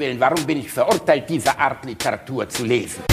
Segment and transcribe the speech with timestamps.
[0.00, 3.04] Willen, warum bin ich verurteilt, diese Art Literatur zu lesen?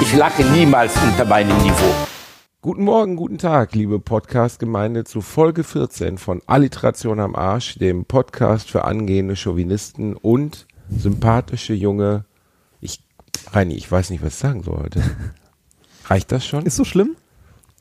[0.00, 1.74] Ich lache niemals unter meinem Niveau.
[2.62, 8.70] Guten Morgen, guten Tag, liebe Podcast-Gemeinde zu Folge 14 von Alliteration am Arsch, dem Podcast
[8.70, 12.24] für angehende Chauvinisten und sympathische junge.
[12.80, 13.02] Ich,
[13.52, 15.02] Reini, ich weiß nicht, was ich sagen soll heute.
[16.06, 16.66] Reicht das schon?
[16.66, 17.16] Ist so schlimm?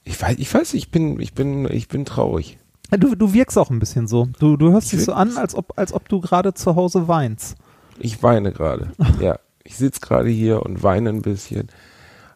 [0.04, 2.58] Ich weiß, ich weiß, ich bin, ich bin, ich bin traurig.
[2.91, 4.27] Du, du wirkst auch ein bisschen so.
[4.40, 7.55] Du, du hörst dich so an, als ob, als ob du gerade zu Hause weinst.
[8.00, 8.91] Ich weine gerade.
[9.20, 11.70] ja, ich sitze gerade hier und weine ein bisschen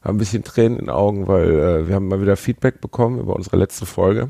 [0.03, 3.19] habe ein bisschen Tränen in den Augen, weil äh, wir haben mal wieder Feedback bekommen
[3.19, 4.29] über unsere letzte Folge.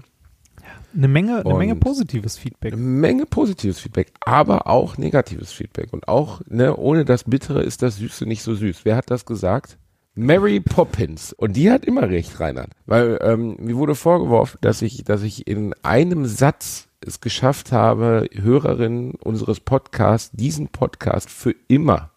[0.95, 2.73] Eine Menge, eine Menge positives Feedback.
[2.73, 5.91] Eine Menge positives Feedback, aber auch negatives Feedback.
[5.91, 8.81] Und auch, ne, ohne das Bittere ist das Süße nicht so süß.
[8.83, 9.77] Wer hat das gesagt?
[10.15, 11.33] Mary Poppins.
[11.33, 12.69] Und die hat immer recht, Reinhard.
[12.85, 18.27] Weil ähm, mir wurde vorgeworfen, dass ich, dass ich in einem Satz es geschafft habe,
[18.31, 22.11] Hörerinnen unseres Podcasts, diesen Podcast für immer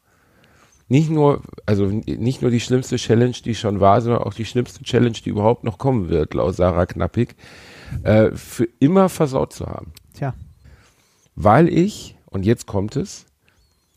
[0.88, 4.84] nicht nur, also nicht nur die schlimmste Challenge, die schon war, sondern auch die schlimmste
[4.84, 7.34] Challenge, die überhaupt noch kommen wird, laut Sarah Knappig,
[8.02, 9.92] äh, für immer versaut zu haben.
[10.14, 10.34] Tja.
[11.34, 13.26] Weil ich, und jetzt kommt es,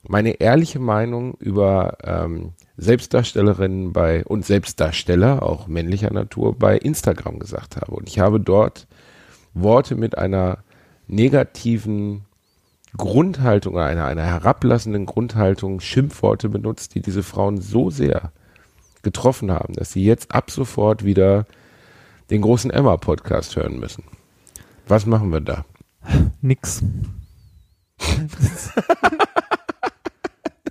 [0.04, 7.76] meine ehrliche Meinung über ähm, Selbstdarstellerinnen bei und Selbstdarsteller, auch männlicher Natur, bei Instagram gesagt
[7.76, 7.92] habe.
[7.92, 8.88] Und ich habe dort
[9.54, 10.60] Worte mit einer
[11.08, 12.26] negativen
[12.98, 18.32] Grundhaltung, einer, einer herablassenden Grundhaltung Schimpfworte benutzt, die diese Frauen so sehr
[19.02, 21.46] getroffen haben, dass sie jetzt ab sofort wieder
[22.30, 24.04] den großen Emma-Podcast hören müssen.
[24.88, 25.66] Was machen wir da?
[26.42, 26.84] Nix.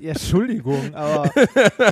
[0.00, 1.30] Ja, Entschuldigung, aber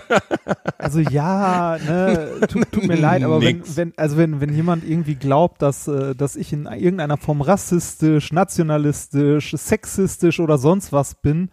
[0.78, 5.16] also ja, ne, tut, tut mir leid, aber wenn, wenn, also wenn, wenn jemand irgendwie
[5.16, 11.50] glaubt, dass, äh, dass ich in irgendeiner Form rassistisch, nationalistisch, sexistisch oder sonst was bin,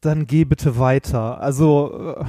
[0.00, 1.40] dann geh bitte weiter.
[1.40, 2.24] Also äh,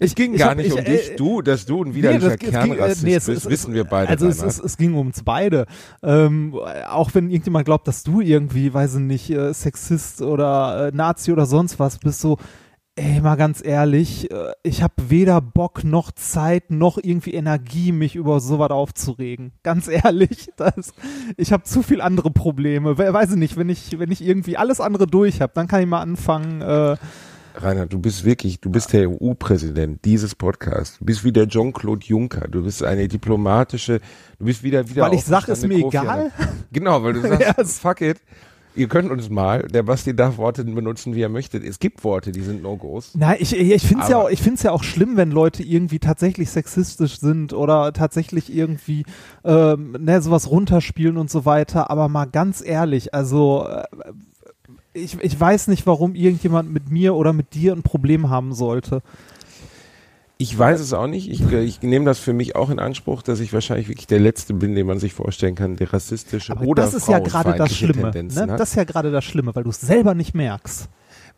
[0.00, 2.36] es ging gar hab, nicht ich, um dich, äh, du, dass du ein widerlicher nee,
[2.36, 4.08] Kernrassist ging, äh, nee, bist, es, wissen wir beide.
[4.08, 5.66] Also es, es, es, ging um uns beide.
[6.02, 6.54] Ähm,
[6.88, 11.32] auch wenn irgendjemand glaubt, dass du irgendwie, weiß ich nicht, äh, Sexist oder äh, Nazi
[11.32, 12.38] oder sonst was bist, so,
[12.96, 18.16] ey, mal ganz ehrlich, äh, ich habe weder Bock noch Zeit noch irgendwie Energie, mich
[18.16, 19.52] über sowas aufzuregen.
[19.62, 20.92] Ganz ehrlich, das,
[21.36, 22.98] ich habe zu viel andere Probleme.
[22.98, 25.86] Weiß ich nicht, wenn ich, wenn ich irgendwie alles andere durch habe, dann kann ich
[25.86, 26.96] mal anfangen, äh,
[27.56, 30.98] Rainer, du bist wirklich, du bist der EU-Präsident dieses Podcasts.
[30.98, 32.48] Du bist wie der Jean-Claude Juncker.
[32.48, 34.00] Du bist eine diplomatische,
[34.38, 35.02] du bist wieder, wieder.
[35.04, 36.32] Weil ich sag, ist mir Kofi egal.
[36.72, 37.78] Genau, weil du sagst, yes.
[37.78, 38.18] fuck it.
[38.74, 41.56] Ihr könnt uns mal, der Basti darf Worte benutzen, wie er möchte.
[41.56, 43.12] Es gibt Worte, die sind No-Gos.
[43.14, 45.98] Nein, ich, ich finde es ja, auch, ich find's ja auch schlimm, wenn Leute irgendwie
[45.98, 49.06] tatsächlich sexistisch sind oder tatsächlich irgendwie
[49.44, 51.90] ähm, ne, sowas runterspielen und so weiter.
[51.90, 53.84] Aber mal ganz ehrlich, also äh,
[54.96, 59.02] ich, ich weiß nicht, warum irgendjemand mit mir oder mit dir ein Problem haben sollte.
[60.38, 61.30] Ich weiß es auch nicht.
[61.30, 64.52] Ich, ich nehme das für mich auch in Anspruch, dass ich wahrscheinlich wirklich der Letzte
[64.52, 67.74] bin, den man sich vorstellen kann, der rassistische Aber oder das ist ja gerade das
[67.74, 68.10] Schlimme.
[68.10, 68.46] Ne?
[68.58, 70.88] Das ist ja gerade das Schlimme, weil du es selber nicht merkst.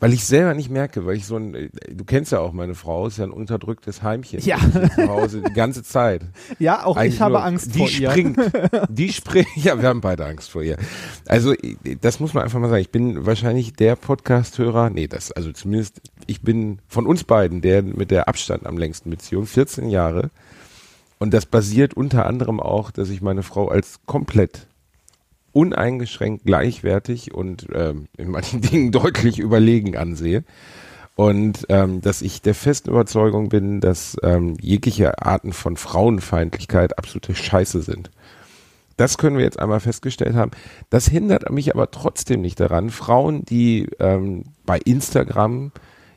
[0.00, 3.08] Weil ich selber nicht merke, weil ich so ein, du kennst ja auch meine Frau,
[3.08, 4.40] ist ja ein unterdrücktes Heimchen.
[4.40, 4.58] Ja.
[4.94, 6.22] Zu Hause die ganze Zeit.
[6.58, 7.88] Ja, auch Eigentlich ich habe nur, Angst vor ihr.
[7.88, 8.38] Die springt,
[8.88, 10.76] die springt, ja, wir haben beide Angst vor ihr.
[11.26, 11.54] Also,
[12.00, 12.80] das muss man einfach mal sagen.
[12.80, 17.82] Ich bin wahrscheinlich der Podcast-Hörer, nee, das, also zumindest, ich bin von uns beiden der
[17.82, 20.30] mit der Abstand am längsten Beziehung, 14 Jahre.
[21.18, 24.66] Und das basiert unter anderem auch, dass ich meine Frau als komplett
[25.58, 30.44] uneingeschränkt gleichwertig und ähm, in manchen Dingen deutlich überlegen ansehe.
[31.16, 37.34] Und ähm, dass ich der festen Überzeugung bin, dass ähm, jegliche Arten von Frauenfeindlichkeit absolute
[37.34, 38.12] Scheiße sind.
[38.96, 40.52] Das können wir jetzt einmal festgestellt haben.
[40.90, 45.72] Das hindert mich aber trotzdem nicht daran, Frauen, die ähm, bei Instagram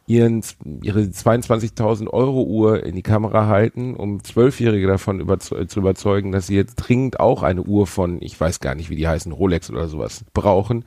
[0.08, 0.44] ihren,
[0.82, 6.48] ihre 22.000 Euro Uhr in die Kamera halten, um Zwölfjährige davon überze zu überzeugen, dass
[6.48, 9.70] sie jetzt dringend auch eine Uhr von, ich weiß gar nicht, wie die heißen, Rolex
[9.70, 10.86] oder sowas brauchen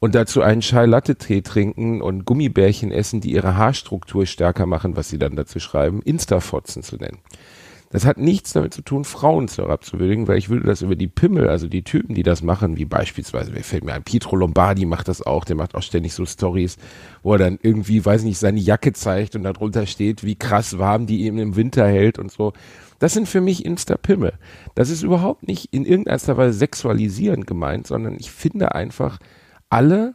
[0.00, 4.96] und dazu einen Chai Latte Tee trinken und Gummibärchen essen, die ihre Haarstruktur stärker machen,
[4.96, 7.18] was sie dann dazu schreiben, Instafotzen zu nennen.
[7.92, 11.08] Das hat nichts damit zu tun, Frauen zu herabzuwürdigen, weil ich würde das über die
[11.08, 14.86] Pimmel, also die Typen, die das machen, wie beispielsweise, wer fällt mir ein, Pietro Lombardi
[14.86, 16.76] macht das auch, der macht auch ständig so Stories,
[17.24, 21.06] wo er dann irgendwie, weiß nicht, seine Jacke zeigt und darunter steht, wie krass warm
[21.06, 22.52] die ihm im Winter hält und so.
[23.00, 24.34] Das sind für mich Insta-Pimmel.
[24.76, 29.18] Das ist überhaupt nicht in irgendeiner Weise sexualisierend gemeint, sondern ich finde einfach,
[29.68, 30.14] alle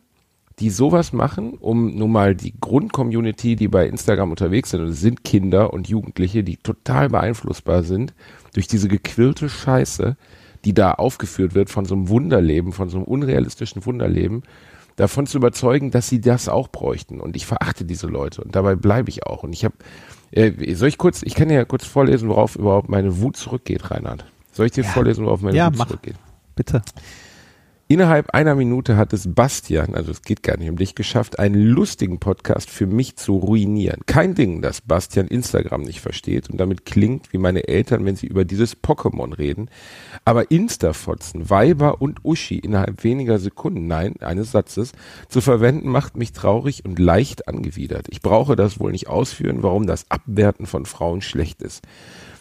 [0.59, 5.01] die sowas machen, um nun mal die Grundcommunity, die bei Instagram unterwegs sind, und es
[5.01, 8.13] sind Kinder und Jugendliche, die total beeinflussbar sind
[8.53, 10.15] durch diese gequirlte Scheiße,
[10.63, 14.43] die da aufgeführt wird von so einem Wunderleben, von so einem unrealistischen Wunderleben,
[14.95, 17.19] davon zu überzeugen, dass sie das auch bräuchten.
[17.19, 19.43] Und ich verachte diese Leute und dabei bleibe ich auch.
[19.43, 19.75] Und ich habe,
[20.31, 24.25] äh, soll ich kurz, ich kann ja kurz vorlesen, worauf überhaupt meine Wut zurückgeht, Reinhard.
[24.53, 24.89] Soll ich dir Ja.
[24.89, 25.87] vorlesen, worauf meine Ja, Wut mach.
[25.87, 26.15] zurückgeht?
[26.55, 26.81] Bitte.
[27.87, 31.61] Innerhalb einer Minute hat es Bastian, also es geht gar nicht um dich, geschafft, einen
[31.61, 34.01] lustigen Podcast für mich zu ruinieren.
[34.07, 38.25] Kein Ding, dass Bastian Instagram nicht versteht und damit klingt wie meine Eltern, wenn sie
[38.25, 39.69] über dieses Pokémon reden.
[40.23, 44.93] Aber Instafotzen, Weiber und Uschi innerhalb weniger Sekunden, nein, eines Satzes,
[45.29, 48.07] zu verwenden, macht mich traurig und leicht angewidert.
[48.09, 51.83] Ich brauche das wohl nicht ausführen, warum das Abwerten von Frauen schlecht ist.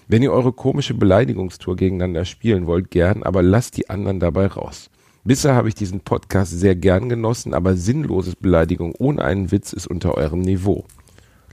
[0.08, 4.88] Wenn ihr eure komische Beleidigungstour gegeneinander spielen wollt, gern, aber lasst die anderen dabei raus.
[5.26, 9.87] Bisher habe ich diesen Podcast sehr gern genossen, aber sinnloses Beleidigung ohne einen Witz ist
[9.87, 10.85] unter eurem Niveau.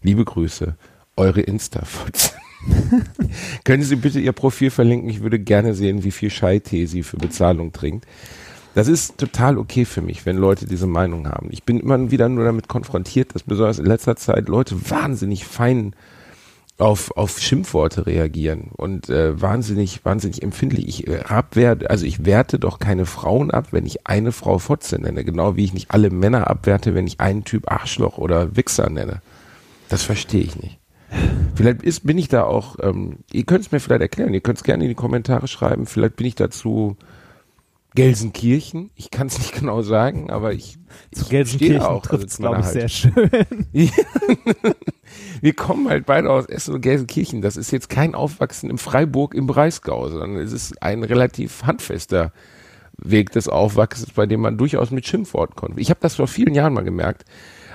[0.02, 0.76] Liebe Grüße,
[1.16, 2.34] eure Instafots.
[3.64, 5.10] Können Sie bitte Ihr Profil verlinken?
[5.10, 8.06] Ich würde gerne sehen, wie viel Scheitee sie für Bezahlung trinkt.
[8.74, 11.48] Das ist total okay für mich, wenn Leute diese Meinung haben.
[11.50, 15.96] Ich bin immer wieder nur damit konfrontiert, dass besonders in letzter Zeit Leute wahnsinnig fein
[16.78, 20.88] auf, auf Schimpfworte reagieren und äh, wahnsinnig, wahnsinnig empfindlich.
[20.88, 25.00] Ich äh, abwerte, also ich werte doch keine Frauen ab, wenn ich eine Frau Fotze
[25.00, 28.90] nenne, genau wie ich nicht alle Männer abwerte, wenn ich einen Typ Arschloch oder Wichser
[28.90, 29.22] nenne.
[29.90, 30.80] Das verstehe ich nicht.
[31.56, 34.58] Vielleicht ist, bin ich da auch, ähm, ihr könnt es mir vielleicht erklären, ihr könnt
[34.58, 36.96] es gerne in die Kommentare schreiben, vielleicht bin ich dazu
[37.96, 40.78] Gelsenkirchen, ich kann es nicht genau sagen, aber ich,
[41.12, 42.82] Zu ich Gelsenkirchen auch, trifft also es, zu meiner glaube ich, Haltung.
[42.82, 44.74] sehr schön.
[45.42, 47.42] Wir kommen halt beide aus Essen und Gelsenkirchen.
[47.42, 52.32] Das ist jetzt kein Aufwachsen im Freiburg im Breisgau, sondern es ist ein relativ handfester
[52.98, 55.82] Weg des Aufwachsens, bei dem man durchaus mit Schimpfworten konnte.
[55.82, 57.26] Ich habe das vor vielen Jahren mal gemerkt,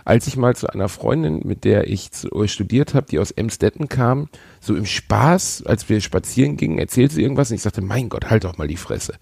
[0.04, 3.32] als ich mal zu einer Freundin, mit der ich zu, äh, studiert habe, die aus
[3.32, 4.28] Emstetten kam,
[4.60, 8.30] so im Spaß, als wir spazieren gingen, erzählte sie irgendwas und ich sagte, mein Gott,
[8.30, 9.14] halt doch mal die Fresse.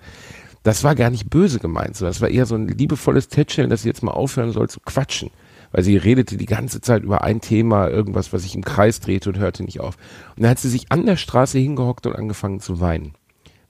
[0.65, 3.83] Das war gar nicht böse gemeint, sondern das war eher so ein liebevolles Tätscheln, dass
[3.83, 5.31] sie jetzt mal aufhören soll zu quatschen.
[5.71, 9.29] Weil sie redete die ganze Zeit über ein Thema, irgendwas, was sich im Kreis drehte
[9.29, 9.97] und hörte nicht auf.
[10.35, 13.13] Und dann hat sie sich an der Straße hingehockt und angefangen zu weinen.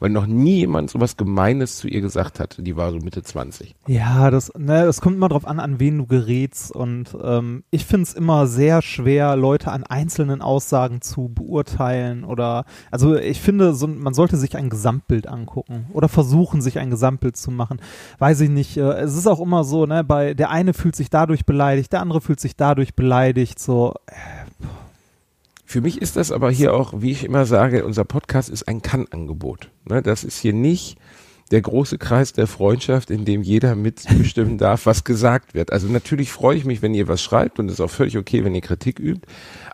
[0.05, 2.63] Weil noch nie jemand sowas Gemeines zu ihr gesagt hatte.
[2.63, 3.75] Die war so Mitte 20.
[3.87, 6.73] Ja, das, ne, es kommt immer drauf an, an wen du gerätst.
[6.73, 12.25] Und ähm, ich finde es immer sehr schwer, Leute an einzelnen Aussagen zu beurteilen.
[12.25, 16.91] Oder also ich finde, so, man sollte sich ein Gesamtbild angucken oder versuchen, sich ein
[16.91, 17.81] Gesamtbild zu machen.
[18.19, 18.77] Weiß ich nicht.
[18.77, 22.03] Äh, es ist auch immer so, ne, bei der eine fühlt sich dadurch beleidigt, der
[22.03, 23.59] andere fühlt sich dadurch beleidigt.
[23.59, 23.95] So,
[25.75, 28.81] Für mich ist das aber hier auch, wie ich immer sage, unser Podcast ist ein
[28.81, 29.73] Kann-Angebot.
[29.87, 30.99] Ne, das ist hier nicht
[31.51, 35.73] der große Kreis der Freundschaft, in dem jeder mitbestimmen darf, was gesagt wird.
[35.73, 38.45] Also natürlich freue ich mich, wenn ihr was schreibt und es ist auch völlig okay,
[38.45, 39.27] wenn ihr Kritik übt.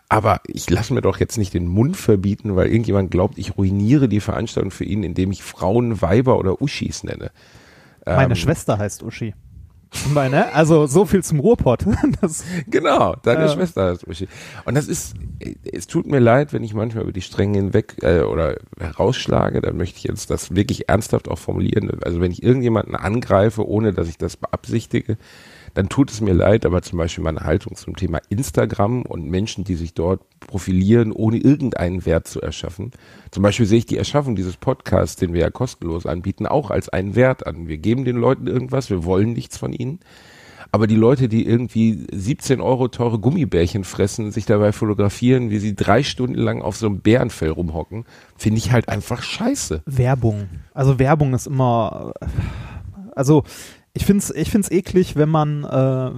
[0.09, 4.09] Aber ich lasse mir doch jetzt nicht den Mund verbieten, weil irgendjemand glaubt, ich ruiniere
[4.09, 7.29] die Veranstaltung für ihn, indem ich Frauen, Weiber oder Uschis nenne.
[8.07, 9.35] meine Ähm, Schwester heißt Uschi.
[10.13, 11.85] Meine, also so viel zum Ruhrpott.
[12.21, 13.49] Das, Genau, deine Ja.
[13.49, 14.27] Schwester ist Uschi.
[14.65, 15.15] Und das ist,
[15.69, 19.77] es tut mir leid, wenn ich manchmal über die Stränge hinweg äh, oder herausschlage, dann
[19.77, 21.91] möchte ich jetzt das wirklich ernsthaft auch formulieren.
[22.03, 25.17] Also wenn ich irgendjemanden angreife, ohne dass ich das beabsichtige,
[25.73, 29.63] dann tut es mir leid, aber zum Beispiel meine Haltung zum Thema Instagram und Menschen,
[29.63, 32.91] die sich dort profilieren, ohne irgendeinen Wert zu erschaffen.
[33.31, 36.89] Zum Beispiel sehe ich die Erschaffung dieses Podcasts, den wir ja kostenlos anbieten, auch als
[36.89, 37.67] einen Wert an.
[37.67, 39.99] Wir geben den Leuten irgendwas, wir wollen nichts von ihnen.
[40.73, 45.75] Aber die Leute, die irgendwie 17 Euro teure Gummibärchen fressen, sich dabei fotografieren, wie sie
[45.75, 48.05] drei Stunden lang auf so einem Bärenfell rumhocken,
[48.37, 49.81] finde ich halt einfach scheiße.
[49.85, 50.47] Werbung.
[50.73, 52.13] Also Werbung ist immer,
[53.13, 53.43] also
[53.93, 55.69] ich finde es ich find's eklig, wenn man, äh,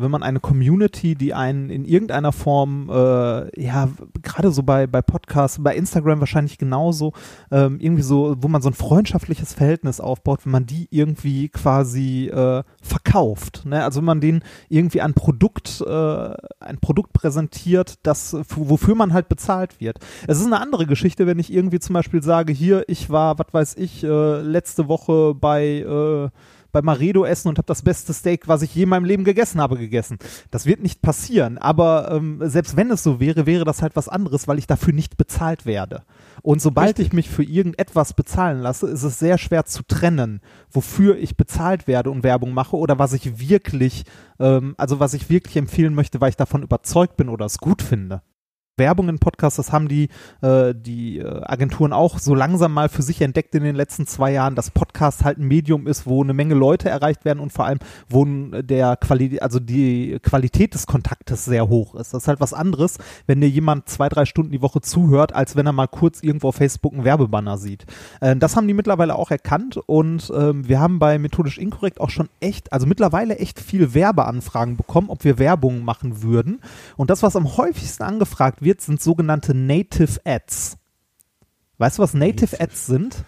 [0.01, 3.89] wenn man eine Community, die einen in irgendeiner Form, äh, ja,
[4.21, 7.13] gerade so bei, bei Podcasts, bei Instagram wahrscheinlich genauso,
[7.49, 12.27] ähm, irgendwie so, wo man so ein freundschaftliches Verhältnis aufbaut, wenn man die irgendwie quasi
[12.27, 13.63] äh, verkauft.
[13.65, 13.83] Ne?
[13.83, 19.29] Also wenn man denen irgendwie ein Produkt, äh, ein Produkt präsentiert, das, wofür man halt
[19.29, 19.97] bezahlt wird.
[20.27, 23.47] Es ist eine andere Geschichte, wenn ich irgendwie zum Beispiel sage, hier, ich war, was
[23.51, 26.29] weiß ich, äh, letzte Woche bei äh,
[26.73, 29.61] bei Maredo essen und habe das beste Steak, was ich je in meinem Leben gegessen
[29.61, 30.17] habe, gegessen.
[30.51, 34.09] Das wird nicht passieren, aber ähm, selbst wenn es so wäre, wäre das halt was
[34.09, 36.03] anderes, weil ich dafür nicht bezahlt werde.
[36.41, 41.17] Und sobald ich mich für irgendetwas bezahlen lasse, ist es sehr schwer zu trennen, wofür
[41.17, 44.03] ich bezahlt werde und Werbung mache oder was ich wirklich,
[44.39, 47.81] ähm, also was ich wirklich empfehlen möchte, weil ich davon überzeugt bin oder es gut
[47.81, 48.21] finde.
[48.77, 50.09] Werbung in Podcasts, das haben die,
[50.41, 54.31] äh, die äh, Agenturen auch so langsam mal für sich entdeckt in den letzten zwei
[54.31, 57.65] Jahren, dass Podcast halt ein Medium ist, wo eine Menge Leute erreicht werden und vor
[57.65, 57.77] allem,
[58.09, 62.15] wo der Qualität, also die Qualität des Kontaktes sehr hoch ist.
[62.15, 65.55] Das ist halt was anderes, wenn dir jemand zwei, drei Stunden die Woche zuhört, als
[65.55, 67.85] wenn er mal kurz irgendwo auf Facebook einen Werbebanner sieht.
[68.21, 72.09] Äh, das haben die mittlerweile auch erkannt und ähm, wir haben bei Methodisch Inkorrekt auch
[72.09, 76.59] schon echt, also mittlerweile echt viel Werbeanfragen bekommen, ob wir Werbung machen würden.
[76.97, 80.77] Und das, was am häufigsten angefragt wird, sind sogenannte Native Ads.
[81.77, 83.25] Weißt du, was Native Ads sind?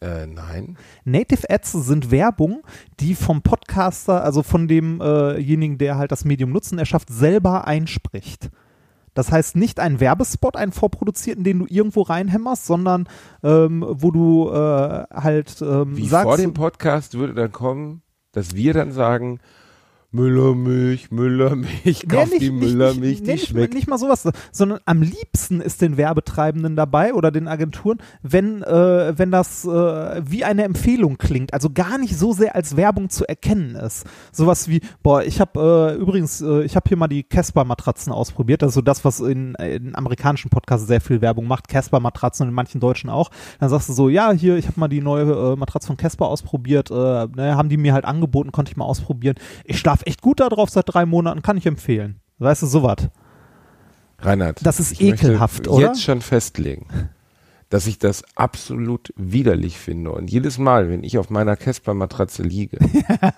[0.00, 0.76] Äh, nein.
[1.04, 2.62] Native Ads sind Werbung,
[3.00, 8.50] die vom Podcaster, also von demjenigen, äh der halt das Medium nutzen erschafft, selber einspricht.
[9.14, 13.08] Das heißt nicht ein Werbespot, einen vorproduzierten, den du irgendwo reinhämmerst, sondern
[13.42, 16.24] ähm, wo du äh, halt ähm, Wie sagst.
[16.24, 19.40] vor dem Podcast würde dann kommen, dass wir dann sagen,
[20.10, 23.74] Müllermilch, Müllermilch, kauf Nee, die Müllermilch, nee, die nicht, schmeckt.
[23.74, 29.18] nicht mal sowas, sondern am liebsten ist den Werbetreibenden dabei oder den Agenturen, wenn, äh,
[29.18, 29.68] wenn das äh,
[30.24, 34.06] wie eine Empfehlung klingt, also gar nicht so sehr als Werbung zu erkennen ist.
[34.32, 38.62] Sowas wie, boah, ich habe äh, übrigens, äh, ich habe hier mal die Casper-Matratzen ausprobiert,
[38.62, 42.48] das ist so das, was in, in amerikanischen Podcasts sehr viel Werbung macht, Casper-Matratzen und
[42.48, 43.30] in manchen deutschen auch.
[43.60, 46.28] Dann sagst du so, ja, hier, ich habe mal die neue äh, Matratze von Casper
[46.28, 49.36] ausprobiert, äh, ne, haben die mir halt angeboten, konnte ich mal ausprobieren.
[49.66, 52.20] Ich schlafe echt gut darauf seit drei Monaten, kann ich empfehlen.
[52.38, 53.08] Weißt du, sowas.
[54.20, 55.86] Reinhard, Das ist ekelhaft, oder?
[55.86, 56.86] jetzt schon festlegen,
[57.68, 60.10] dass ich das absolut widerlich finde.
[60.10, 62.78] Und jedes Mal, wenn ich auf meiner Casper-Matratze liege,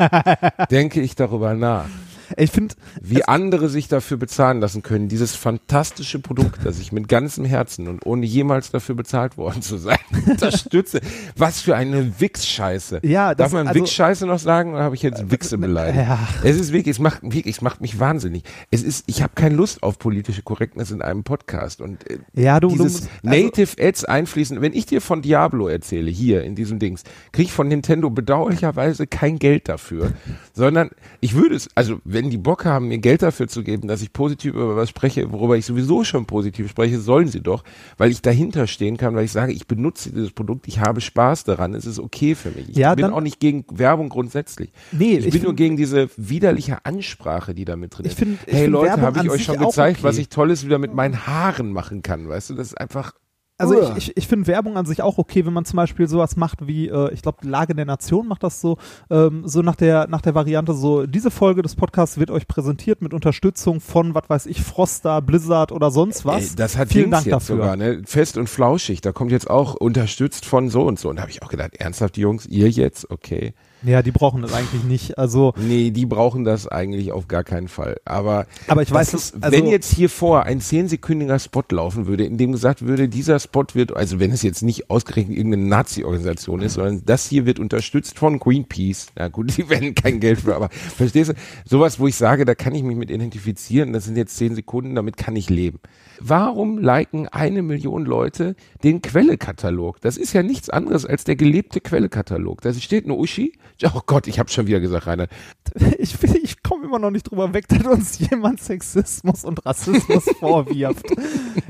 [0.71, 1.89] denke ich darüber nach,
[2.37, 7.09] Ich finde, wie andere sich dafür bezahlen lassen können, dieses fantastische Produkt, das ich mit
[7.09, 11.01] ganzem Herzen und ohne jemals dafür bezahlt worden zu sein, unterstütze.
[11.37, 13.01] Was für eine Wix-Scheiße.
[13.05, 15.99] Ja, das- Darf man also- Wix-Scheiße noch sagen oder habe ich jetzt Wichse beleidigt?
[16.07, 16.19] ja.
[16.45, 18.45] Es ist wirklich, es macht, wirklich, es macht mich wahnsinnig.
[18.71, 22.61] Es ist, ich habe keine Lust auf politische Korrektness in einem Podcast und äh, Ja,
[22.61, 24.61] du- du dieses musst- also- Native Ads einfließen.
[24.61, 29.07] Wenn ich dir von Diablo erzähle, hier in diesem Dings, kriege ich von Nintendo bedauerlicherweise
[29.07, 30.13] kein Geld dafür,
[30.53, 34.03] sondern ich würde es, also wenn die Bock haben, mir Geld dafür zu geben, dass
[34.03, 37.65] ich positiv über was spreche, worüber ich sowieso schon positiv spreche, sollen sie doch,
[37.97, 41.45] weil ich dahinter stehen kann, weil ich sage, ich benutze dieses Produkt, ich habe Spaß
[41.45, 42.69] daran, es ist okay für mich.
[42.71, 44.73] Ich Ja, bin auch nicht gegen Werbung grundsätzlich.
[44.93, 48.13] Nee, ich, ich bin nur find- gegen diese widerliche Ansprache, die da mit drin Ich
[48.13, 48.19] ist.
[48.19, 50.07] find- ich hey find Leute, habe ich euch schon gezeigt, okay.
[50.09, 52.55] was ich Tolles wieder mit meinen Haaren machen kann, weißt du?
[52.55, 53.13] Das ist einfach
[53.61, 53.95] Also Uah.
[53.99, 56.67] ich, ich, ich finde Werbung an sich auch okay, wenn man zum Beispiel sowas macht
[56.67, 58.79] wie, äh, ich glaube, Lage der Nation macht das so,
[59.11, 63.03] ähm, so nach der, nach der Variante so, diese Folge des Podcasts wird euch präsentiert
[63.03, 66.51] mit Unterstützung von, was weiß ich, Froster, Blizzard oder sonst was.
[66.51, 67.57] Ey, das hat Vielen Dings Dank jetzt dafür.
[67.57, 68.03] sogar, ne?
[68.07, 69.03] Fest und flauschig.
[69.03, 71.11] Da kommt jetzt auch unterstützt von so und so.
[71.11, 73.11] Und da habe ich auch gedacht, ernsthaft, Jungs, ihr jetzt?
[73.11, 73.53] Okay.
[73.83, 75.19] Ja, die brauchen das eigentlich nicht.
[75.19, 77.97] Also, Nee, die brauchen das eigentlich auf gar keinen Fall.
[78.05, 82.25] Aber, Aber ich weiß, ist, also- wenn jetzt hier vor ein zehnsekündiger Spot laufen würde,
[82.25, 86.61] in dem gesagt würde, dieser Spot wird, also wenn es jetzt nicht ausgerechnet irgendeine Nazi-Organisation
[86.63, 89.09] ist, sondern das hier wird unterstützt von Greenpeace.
[89.17, 91.35] Na gut, die werden kein Geld für, aber verstehst du?
[91.65, 94.95] Sowas, wo ich sage, da kann ich mich mit identifizieren, das sind jetzt zehn Sekunden,
[94.95, 95.79] damit kann ich leben.
[96.21, 100.01] Warum liken eine Million Leute den Quellekatalog?
[100.03, 102.61] Das ist ja nichts anderes als der gelebte Quellekatalog.
[102.61, 103.53] Da steht eine Uschi.
[103.83, 105.27] Oh Gott, ich habe schon wieder gesagt, Rainer.
[105.99, 110.25] ich, finde, ich komme immer noch nicht drüber weg, dass uns jemand Sexismus und Rassismus
[110.39, 111.07] vorwirft.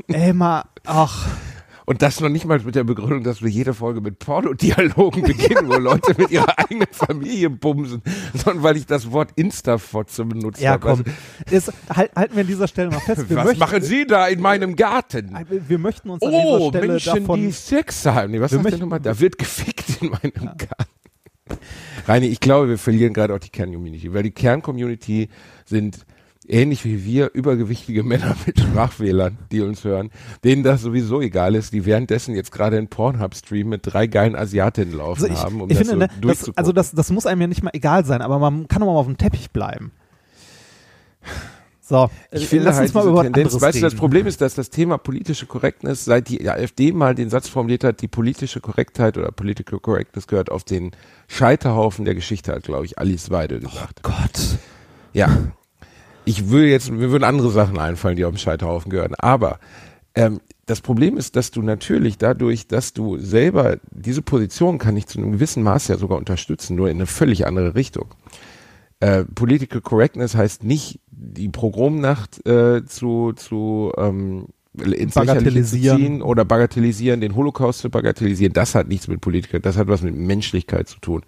[0.09, 1.29] Ey, mal, ach.
[1.87, 5.67] Und das noch nicht mal mit der Begründung, dass wir jede Folge mit Pornodialogen beginnen,
[5.69, 8.01] wo Leute mit ihrer eigenen Familie bumsen,
[8.33, 10.87] sondern weil ich das Wort Instafotze benutzt Ja, habe.
[10.87, 11.05] komm.
[11.51, 13.25] Ist, halt, halten wir an dieser Stelle mal fest.
[13.29, 15.37] Was möchten, machen Sie da in meinem Garten?
[15.67, 17.41] Wir möchten uns an dieser Oh, Stelle Menschen, davon.
[17.41, 18.31] die Sex haben.
[18.31, 19.01] Nee, was Wir der möchten- nochmal?
[19.01, 20.90] Da wird gefickt in meinem Garten.
[22.07, 25.29] Reini, ich glaube, wir verlieren gerade auch die Kern-Community, weil die Kern-Community
[25.65, 26.07] sind
[26.51, 30.11] ähnlich wie wir übergewichtige Männer mit Sprachwählern, die uns hören,
[30.45, 34.95] denen das sowieso egal ist, die währenddessen jetzt gerade einen Pornhub-Stream mit drei geilen Asiatinnen
[34.95, 37.27] laufen Also ich, haben, um ich das finde, so ne, das, also das, das muss
[37.27, 39.93] einem ja nicht mal egal sein, aber man kann auch mal auf dem Teppich bleiben.
[41.91, 43.97] So, Ich äh, finde halt mal über Tendenz, weißt du, das.
[43.97, 48.01] Problem ist, dass das Thema politische Correctness, seit die AfD mal den Satz formuliert hat,
[48.01, 50.93] die politische Korrektheit oder Political Correctness gehört auf den
[51.27, 54.05] Scheiterhaufen der Geschichte, hat, glaube ich, Alice Weidel gesagt.
[54.05, 54.59] Gott.
[55.13, 55.37] Ja.
[56.25, 59.17] Ich würde jetzt, mir würden andere Sachen einfallen, die auf den Scheiterhaufen gehören.
[59.17, 59.59] Aber
[60.15, 65.09] ähm, das Problem ist, dass du natürlich dadurch, dass du selber diese Position kann ich
[65.09, 68.07] zu einem gewissen Maß ja sogar unterstützen, nur in eine völlig andere Richtung.
[69.01, 75.99] Äh, Political Correctness heißt nicht, die Progromnacht äh, zu, zu ähm, ins Lächerliche zu Bagatellisieren.
[75.99, 80.03] ziehen oder bagatellisieren, den Holocaust zu bagatellisieren, das hat nichts mit Politik, das hat was
[80.03, 81.23] mit Menschlichkeit zu tun.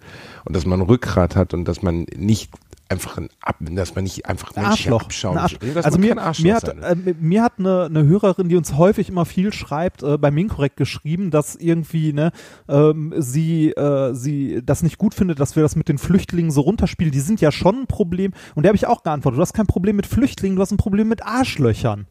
[0.45, 2.51] Und dass man Rückgrat hat und dass man nicht
[2.93, 5.03] einfach ein Ab, dass man nicht einfach Ein Menschen Arschloch.
[5.03, 5.37] abschauen.
[5.37, 9.25] Arsch- also mir, mir hat, äh, mir hat eine, eine Hörerin, die uns häufig immer
[9.25, 12.31] viel schreibt, äh, bei Minkorrekt geschrieben, dass irgendwie ne,
[12.69, 16.61] ähm, sie, äh, sie das nicht gut findet, dass wir das mit den Flüchtlingen so
[16.61, 17.11] runterspielen.
[17.11, 18.31] Die sind ja schon ein Problem.
[18.55, 19.37] Und der habe ich auch geantwortet.
[19.37, 22.07] Du hast kein Problem mit Flüchtlingen, du hast ein Problem mit Arschlöchern.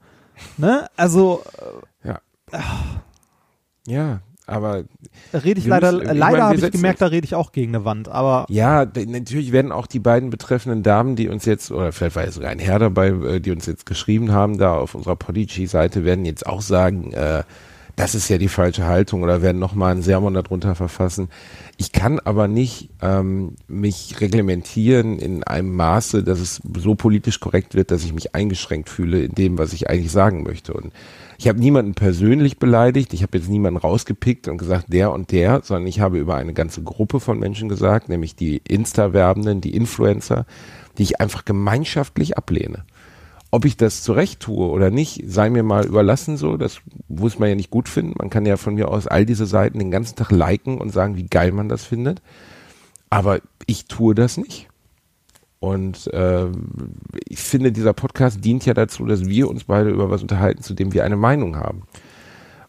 [0.58, 0.86] Ne?
[0.96, 1.42] Also
[3.86, 4.78] ja, aber
[5.32, 7.84] äh, rede ich leider, müssen- leider habe ich gemerkt, da rede ich auch gegen eine
[7.84, 8.08] Wand.
[8.08, 12.24] Aber Ja, natürlich werden auch die beiden betreffenden Damen, die uns jetzt, oder vielleicht war
[12.24, 16.04] ja sogar ein Herr dabei, äh, die uns jetzt geschrieben haben, da auf unserer Podigy-Seite,
[16.04, 17.42] werden jetzt auch sagen, äh,
[17.94, 21.28] das ist ja die falsche Haltung oder werden nochmal einen Sermon darunter verfassen.
[21.76, 27.74] Ich kann aber nicht ähm, mich reglementieren in einem Maße, dass es so politisch korrekt
[27.74, 30.72] wird, dass ich mich eingeschränkt fühle in dem, was ich eigentlich sagen möchte.
[30.72, 30.90] Und
[31.42, 35.62] ich habe niemanden persönlich beleidigt, ich habe jetzt niemanden rausgepickt und gesagt, der und der,
[35.64, 40.46] sondern ich habe über eine ganze Gruppe von Menschen gesagt, nämlich die Insta-Werbenden, die Influencer,
[40.96, 42.84] die ich einfach gemeinschaftlich ablehne.
[43.50, 47.48] Ob ich das zurecht tue oder nicht, sei mir mal überlassen so, das muss man
[47.48, 48.14] ja nicht gut finden.
[48.18, 51.16] Man kann ja von mir aus all diese Seiten den ganzen Tag liken und sagen,
[51.16, 52.22] wie geil man das findet.
[53.10, 54.68] Aber ich tue das nicht.
[55.62, 56.48] Und äh,
[57.28, 60.74] ich finde, dieser Podcast dient ja dazu, dass wir uns beide über was unterhalten, zu
[60.74, 61.84] dem wir eine Meinung haben.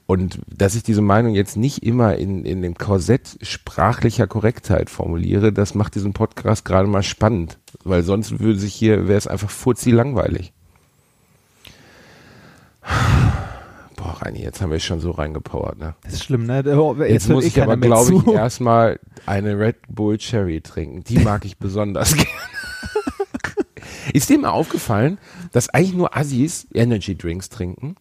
[0.06, 5.52] Und dass ich diese Meinung jetzt nicht immer in, in dem Korsett sprachlicher Korrektheit formuliere,
[5.52, 7.58] das macht diesen Podcast gerade mal spannend.
[7.84, 10.54] Weil sonst würde sich hier, wäre es einfach furzi langweilig.
[13.98, 15.96] Boah, Reini, jetzt haben wir schon so reingepowert, ne?
[16.04, 16.58] das ist schlimm, ne?
[16.58, 21.04] Jetzt, Jetzt, muss eh ich aber, glaube ich, erstmal eine Red Bull Cherry trinken.
[21.06, 22.30] Die mag ich besonders gerne.
[24.12, 25.18] Ist dir mal aufgefallen,
[25.52, 27.96] dass eigentlich nur Assis Energy Drinks trinken?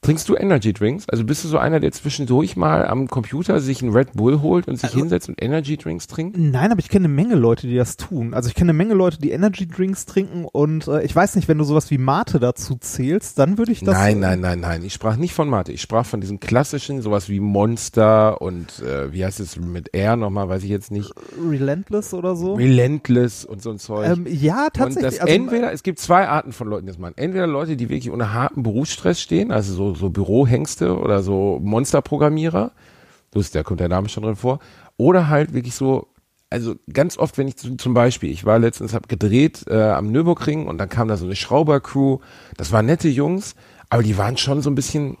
[0.00, 1.08] Trinkst du Energy Drinks?
[1.08, 4.68] Also bist du so einer, der zwischendurch mal am Computer sich einen Red Bull holt
[4.68, 6.38] und sich Also hinsetzt und Energy Drinks trinkt?
[6.38, 8.32] Nein, aber ich kenne eine Menge Leute, die das tun.
[8.32, 11.48] Also ich kenne eine Menge Leute, die Energy Drinks trinken und äh, ich weiß nicht,
[11.48, 13.94] wenn du sowas wie Mate dazu zählst, dann würde ich das.
[13.94, 14.84] Nein, nein, nein, nein.
[14.84, 15.72] Ich sprach nicht von Mate.
[15.72, 20.14] Ich sprach von diesen klassischen, sowas wie Monster und äh, wie heißt es mit R
[20.16, 21.12] nochmal, weiß ich jetzt nicht.
[21.42, 22.54] Relentless oder so.
[22.54, 24.08] Relentless und so ein Zeug.
[24.08, 25.04] Ähm, ja, Und tatsächlich.
[25.16, 27.14] das also, entweder, es gibt zwei Arten von Leuten, die das machen.
[27.16, 32.72] Entweder Leute, die wirklich unter hartem Berufsstress stehen, also so, so Bürohengste oder so Monsterprogrammierer.
[33.34, 34.58] Ist, da kommt der Name schon drin vor.
[34.96, 36.08] Oder halt wirklich so,
[36.50, 40.66] also ganz oft, wenn ich zum Beispiel, ich war letztens, hab gedreht äh, am Nürburgring
[40.66, 42.18] und dann kam da so eine Schraubercrew.
[42.56, 43.54] Das waren nette Jungs,
[43.90, 45.18] aber die waren schon so ein bisschen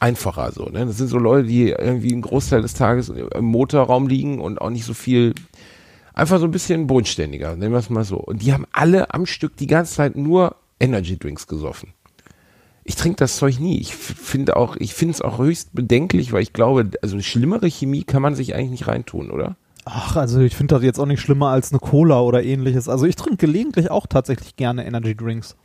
[0.00, 0.66] einfacher so.
[0.66, 0.86] Ne?
[0.86, 4.70] Das sind so Leute, die irgendwie einen Großteil des Tages im Motorraum liegen und auch
[4.70, 5.34] nicht so viel
[6.14, 8.16] einfach so ein bisschen bodenständiger, nennen wir es mal so.
[8.16, 11.92] Und die haben alle am Stück die ganze Zeit nur Energy Drinks gesoffen.
[12.84, 13.78] Ich trinke das Zeug nie.
[13.78, 17.68] Ich finde auch, ich finde es auch höchst bedenklich, weil ich glaube, also eine schlimmere
[17.68, 19.56] Chemie kann man sich eigentlich nicht reintun, oder?
[19.84, 22.88] Ach, also ich finde das jetzt auch nicht schlimmer als eine Cola oder ähnliches.
[22.88, 25.56] Also ich trinke gelegentlich auch tatsächlich gerne Energy Drinks.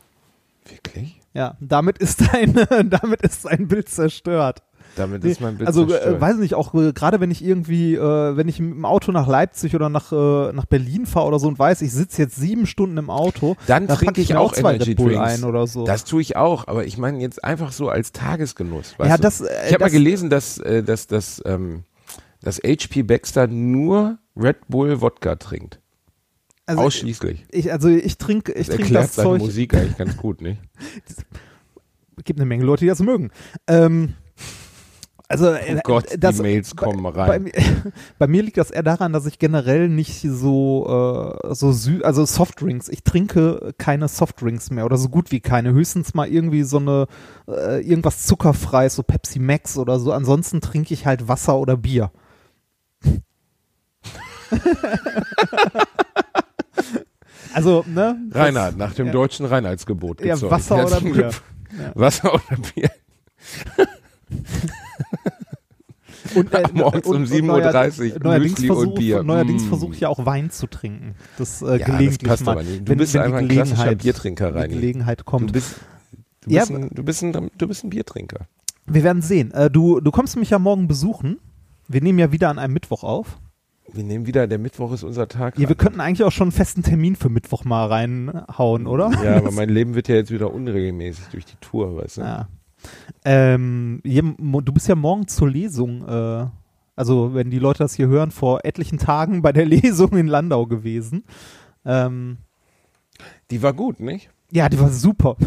[0.65, 1.21] Wirklich?
[1.33, 2.53] Ja, damit ist dein,
[2.89, 4.63] damit ist dein Bild zerstört.
[4.97, 6.21] Damit Nee, ist mein Bild also äh, zerstört.
[6.21, 9.27] weiß nicht, auch äh, gerade wenn ich irgendwie, äh, wenn ich mit dem Auto nach
[9.27, 12.65] Leipzig oder nach, äh, nach Berlin fahre oder so und weiß, ich sitze jetzt sieben
[12.65, 15.33] Stunden im Auto, Dann da trinke ich mir auch zwei Energy Red Bull Drinks.
[15.33, 15.85] ein oder so.
[15.85, 18.95] Das tue ich auch, aber ich meine jetzt einfach so als Tagesgenuss.
[18.99, 21.83] Ja, das, äh, ich habe mal gelesen, dass, äh, dass, dass, ähm,
[22.41, 25.79] dass HP Baxter nur Red Bull Wodka trinkt.
[26.65, 27.45] also, Ausschließlich.
[27.51, 29.39] Ich, also ich trinke, ich Das trinke erklärt das Zeug.
[29.39, 30.59] Musik eigentlich ganz gut, nicht?
[32.27, 33.31] gibt eine Menge Leute, die das mögen.
[33.67, 34.13] Ähm,
[35.29, 37.43] also, äh, Oh Gott, das, die Mails bei- kommen Bei, rein.
[37.43, 37.51] mir-
[38.17, 42.25] bei mir liegt das eher daran, dass ich generell nicht so, äh, so sü also
[42.25, 45.71] Softdrinks, ich trinke keine Softdrinks mehr oder so gut wie keine.
[45.73, 47.07] Höchstens mal irgendwie so eine,
[47.47, 50.13] äh, irgendwas zuckerfreies, so Pepsi Max oder so.
[50.13, 52.11] Ansonsten trinke ich halt Wasser oder Bier.
[57.53, 58.17] also, ne?
[58.31, 59.11] Reinhard, nach dem ja.
[59.11, 60.21] deutschen Reinheitsgebot.
[60.21, 60.39] Ja.
[60.41, 61.31] Wasser oder Bier.
[61.77, 61.91] Ja.
[61.95, 62.89] Wasser oder Bier.
[66.35, 69.23] Und, äh, Morgens um und- und 7.30 Uhr neuerdings Müsli und Bier.
[69.23, 69.67] Neuerdings Mm.
[69.69, 71.15] versuche ich ja auch Wein zu trinken.
[71.37, 72.51] Das äh, Ja, das gelegentlich passt mal.
[72.53, 72.81] aber nicht.
[72.81, 74.73] Du wenn, bist wenn einfach ein klassischer Gelegenheit- Biertrinker, Die Reini.
[74.75, 75.51] Gelegenheit Du kommt.
[75.53, 75.75] bist,
[76.41, 78.39] du, Ja, bist ein, du, bist ein, du bist ein Biertrinker.
[78.85, 79.51] Wir werden sehen.
[79.51, 81.39] Äh, du, du kommst mich ja morgen besuchen.
[81.87, 83.37] Wir nehmen ja wieder an einem Mittwoch auf.
[83.93, 85.57] Wir nehmen wieder, der Mittwoch ist unser Tag.
[85.57, 89.09] Ja, wir könnten eigentlich auch schon einen festen Termin für Mittwoch mal reinhauen, oder?
[89.23, 92.21] Ja, aber mein Leben wird ja jetzt wieder unregelmäßig durch die Tour, weißt du?
[92.21, 92.47] Ja.
[93.25, 96.45] Ähm, du bist ja morgen zur Lesung, äh,
[96.95, 100.65] also wenn die Leute das hier hören, vor etlichen Tagen bei der Lesung in Landau
[100.65, 101.23] gewesen.
[101.85, 102.37] Ähm,
[103.51, 104.29] Die war gut, nicht?
[104.51, 105.35] ja, die war super.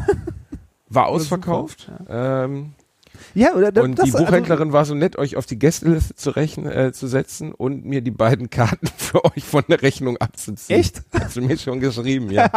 [0.92, 1.88] War ausverkauft.
[1.98, 2.72] super, Ähm,
[3.34, 6.16] Ja, oder das, Und das, die also- Buchhändlerin war so nett, euch auf die Gästeliste
[6.16, 10.16] zu, rechnen, äh, zu setzen und mir die beiden Karten für euch von der Rechnung
[10.16, 10.80] abzuziehen.
[10.80, 11.02] Echt?
[11.12, 12.50] Hat sie mir schon geschrieben, ja.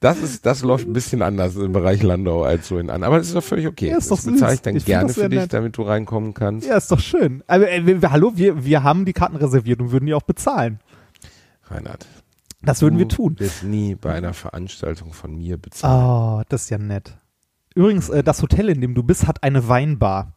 [0.00, 3.04] Das ist, das läuft ein bisschen anders im Bereich Landau als so in anderen.
[3.04, 3.88] Aber das ist doch völlig okay.
[3.90, 5.52] Ja, ist das doch bezahle ich dann Ich gerne das für dich, nett.
[5.52, 6.68] damit du reinkommen kannst.
[6.68, 7.42] Ja, ist doch schön.
[7.48, 10.78] Also, äh, wir, hallo, wir, wir haben die Karten reserviert und würden die auch bezahlen.
[11.64, 12.06] Reinhard.
[12.62, 13.40] Das würden wir du tun.
[13.40, 16.40] wirst nie bei einer Veranstaltung von mir bezahlen.
[16.40, 17.16] Oh, das ist ja nett.
[17.74, 20.32] Übrigens, äh, das Hotel, in dem du bist, hat eine Weinbar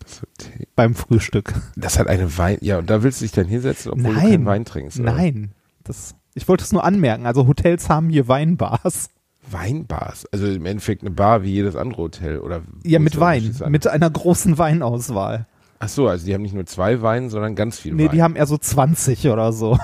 [0.00, 1.54] Das, Hotel- beim Frühstück.
[1.76, 2.58] das hat eine Wein.
[2.60, 4.30] Ja, und da willst du dich dann hinsetzen, obwohl du Nein.
[4.30, 5.00] keinen Wein trinkst.
[5.00, 5.12] oder?
[5.12, 7.26] Nein, das, ich wollte es nur anmerken.
[7.26, 9.08] Also Hotels haben hier Weinbars.
[9.50, 10.26] Weinbars.
[10.32, 12.38] Also im Endeffekt eine Bar wie jedes andere Hotel.
[12.38, 13.54] Oder Ja, mit Wein.
[13.68, 15.46] Mit einer großen Weinauswahl.
[15.80, 18.10] Ach so, also die haben nicht nur zwei Weine, sondern ganz viel Nee, Wein.
[18.12, 19.78] die haben eher so 20 oder so.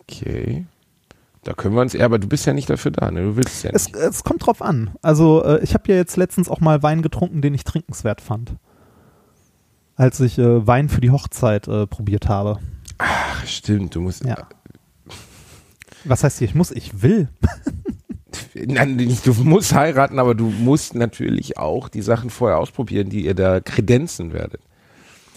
[0.00, 0.66] okay.
[1.44, 3.22] Da können wir uns eher, aber du bist ja nicht dafür da, ne?
[3.22, 3.94] Du willst ja Es, nicht.
[3.96, 4.90] es kommt drauf an.
[5.00, 8.56] Also, äh, ich habe ja jetzt letztens auch mal Wein getrunken, den ich trinkenswert fand.
[9.94, 12.58] Als ich äh, Wein für die Hochzeit äh, probiert habe.
[12.98, 14.24] Ach, stimmt, du musst.
[14.24, 14.48] Ja.
[16.08, 17.28] Was heißt hier, ich muss, ich will.
[18.54, 23.24] Nein, nicht, du musst heiraten, aber du musst natürlich auch die Sachen vorher ausprobieren, die
[23.24, 24.60] ihr da kredenzen werdet.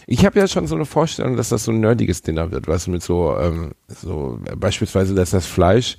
[0.07, 2.87] Ich habe ja schon so eine Vorstellung, dass das so ein nerdiges Dinner wird, was
[2.87, 5.97] mit so, ähm, so äh, beispielsweise, dass das Fleisch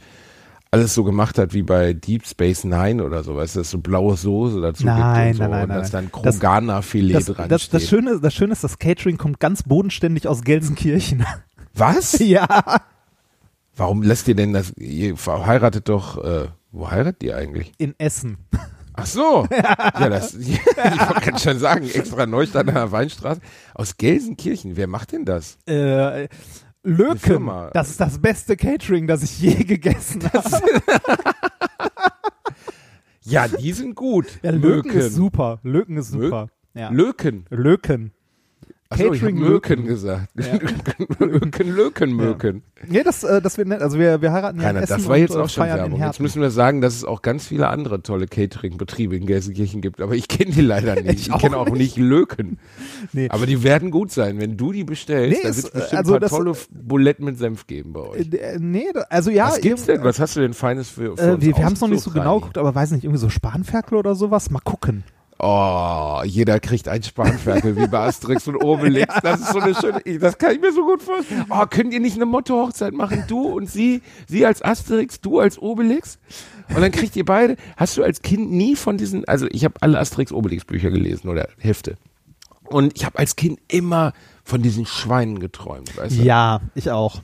[0.73, 3.79] alles so gemacht hat wie bei Deep Space Nine oder so, weißt du, dass so
[3.79, 6.11] blaue Soße dazu Nein, gibt und so, nein, nein, und dass dann
[7.15, 7.75] Das, dran steht.
[7.75, 11.25] das, Schöne, das Schöne ist, das Catering kommt ganz bodenständig aus Gelsenkirchen.
[11.75, 12.19] Was?
[12.21, 12.47] ja.
[13.81, 17.73] Warum lässt ihr denn das, ihr verheiratet doch, äh, wo heiratet ihr eigentlich?
[17.79, 18.37] In Essen.
[18.93, 19.47] Ach so.
[19.51, 23.41] Ja, das, ich wollte schon sagen, extra Neustadt an der Weinstraße.
[23.75, 24.77] Aus Gelsenkirchen.
[24.77, 25.57] Wer macht denn das?
[25.67, 26.29] Äh,
[26.83, 27.51] Löken.
[27.73, 30.43] Das ist das beste Catering, das ich je gegessen habe.
[33.23, 34.27] Ja, die sind gut.
[34.43, 35.61] Ja, Löken, ist super.
[35.63, 36.49] Löken ist Lö- super.
[36.75, 36.91] Ja.
[36.91, 37.47] Löken.
[37.51, 38.13] Löken.
[38.91, 39.87] Catering Möken Löken.
[39.87, 40.29] gesagt.
[41.21, 42.63] Löken, Löken, Möken.
[42.89, 43.83] Nee, das, äh, das wird nett.
[43.83, 45.67] Also wir, wir heiraten ja in Rainer, Essen das war und, jetzt äh, auch schon
[45.67, 46.01] Werbung.
[46.01, 50.01] Jetzt müssen wir sagen, dass es auch ganz viele andere tolle Catering-Betriebe in Gelsenkirchen gibt,
[50.01, 51.21] aber ich kenne die leider nicht.
[51.21, 52.59] Ich Ich, kenne auch nicht Löken.
[53.13, 53.29] Nee.
[53.31, 54.41] Aber die werden gut sein.
[54.41, 57.39] Wenn du die bestellst, Nee, dann wird es bestimmt also ein paar tolle Buletten mit
[57.39, 58.33] Senf geben bei euch.
[58.33, 59.49] Äh, äh, nee, also ja.
[59.49, 60.03] Was gibt's denn?
[60.03, 62.11] Was hast du denn Feines für, für Äh, wir wir haben es noch nicht so
[62.11, 64.51] genau geguckt, aber weiß nicht, irgendwie so Spanferkel oder sowas.
[64.51, 65.05] Mal gucken.
[65.43, 69.15] Oh, jeder kriegt ein Spanferkel wie bei Asterix und Obelix.
[69.23, 71.47] Das ist so eine schöne, das kann ich mir so gut vorstellen.
[71.49, 73.25] Oh, könnt ihr nicht eine Motto-Hochzeit machen?
[73.27, 76.19] Du und sie, sie als Asterix, du als Obelix?
[76.69, 79.75] Und dann kriegt ihr beide, hast du als Kind nie von diesen, also ich habe
[79.81, 81.97] alle Asterix-Obelix-Bücher gelesen oder Hefte.
[82.65, 84.13] Und ich habe als Kind immer
[84.45, 86.23] von diesen Schweinen geträumt, weißt du?
[86.23, 87.23] Ja, ich auch.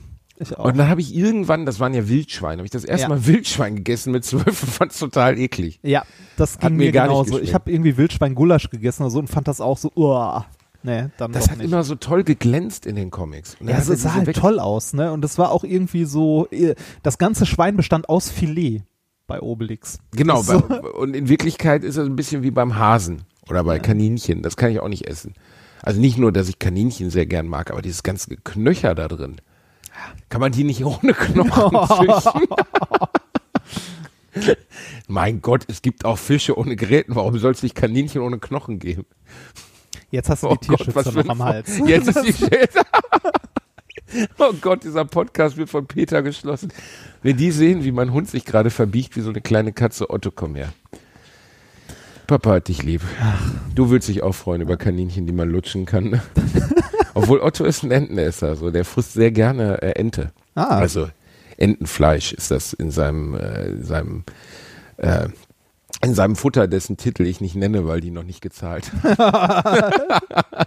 [0.57, 3.09] Und dann habe ich irgendwann, das waren ja Wildschweine, habe ich das erste Ja.
[3.09, 5.79] Mal Wildschwein gegessen mit zwölf und fand es total eklig.
[5.81, 6.03] ja,
[6.35, 7.23] das Hat ging mir mir, gar nicht genauso.
[7.31, 7.47] geschmeckt.
[7.47, 10.45] Ich habe irgendwie Wildschwein-Gulasch gegessen oder so und fand das auch so, uah.
[10.83, 11.65] Nee, dann Das hat nicht.
[11.65, 13.57] immer so toll geglänzt in den Comics.
[13.61, 15.11] Ja, hat es sah halt toll aus, ne?
[15.11, 18.83] Und das war auch irgendwie so, äh, das ganze Schwein bestand aus Filet
[19.25, 19.99] bei Obelix.
[20.15, 20.59] Genau, So.
[20.61, 24.43] bei, und in Wirklichkeit ist es ein bisschen wie beim Hasen oder bei Kaninchen.
[24.43, 25.33] Das kann ich auch nicht essen.
[25.81, 29.37] Also nicht nur, dass ich Kaninchen sehr gern mag, aber dieses ganze Knöcher da drin.
[30.29, 32.47] Kann man die nicht ohne Knochen fischen?
[35.07, 37.15] mein Gott, es gibt auch Fische ohne Gräten.
[37.15, 39.05] Warum soll es nicht Kaninchen ohne Knochen geben?
[40.11, 41.77] Jetzt hast du Oh die Gott, Tierschützer für noch am Hals.
[41.85, 42.81] Jetzt ist die Schätze.
[44.37, 46.71] Oh Gott, dieser Podcast wird von Peter geschlossen.
[47.23, 50.31] Wenn die sehen, wie mein Hund sich gerade verbiegt wie so eine kleine Katze, Otto,
[50.31, 50.71] komm her.
[52.27, 53.01] Papa hat dich lieb.
[53.73, 56.21] Du willst dich auch freuen über Kaninchen, die man lutschen kann.
[57.13, 60.31] Obwohl Otto ist ein Entenesser, so der frisst sehr gerne äh, Ente.
[60.53, 61.09] Ah, Also
[61.57, 64.23] Entenfleisch ist das in seinem, äh, in seinem
[64.97, 65.29] äh,
[66.03, 68.91] in seinem Futter, dessen Titel ich nicht nenne, weil die noch nicht gezahlt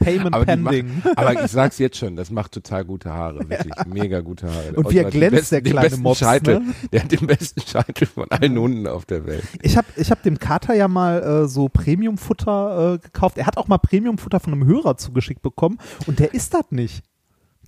[0.00, 1.02] Payment Aber, Pending.
[1.04, 4.72] macht, aber ich sag's jetzt schon, das macht total gute Haare, wirklich mega gute Haare.
[4.74, 6.74] Und wie er glänzt, besten, der kleine Mops, Scheitel, ne?
[6.92, 9.44] Der hat den besten Scheitel von allen Hunden auf der Welt.
[9.62, 13.38] Ich habe ich hab dem Kater ja mal äh, so Premium-Futter äh, gekauft.
[13.38, 17.04] Er hat auch mal Premium-Futter von einem Hörer zugeschickt bekommen und der isst das nicht.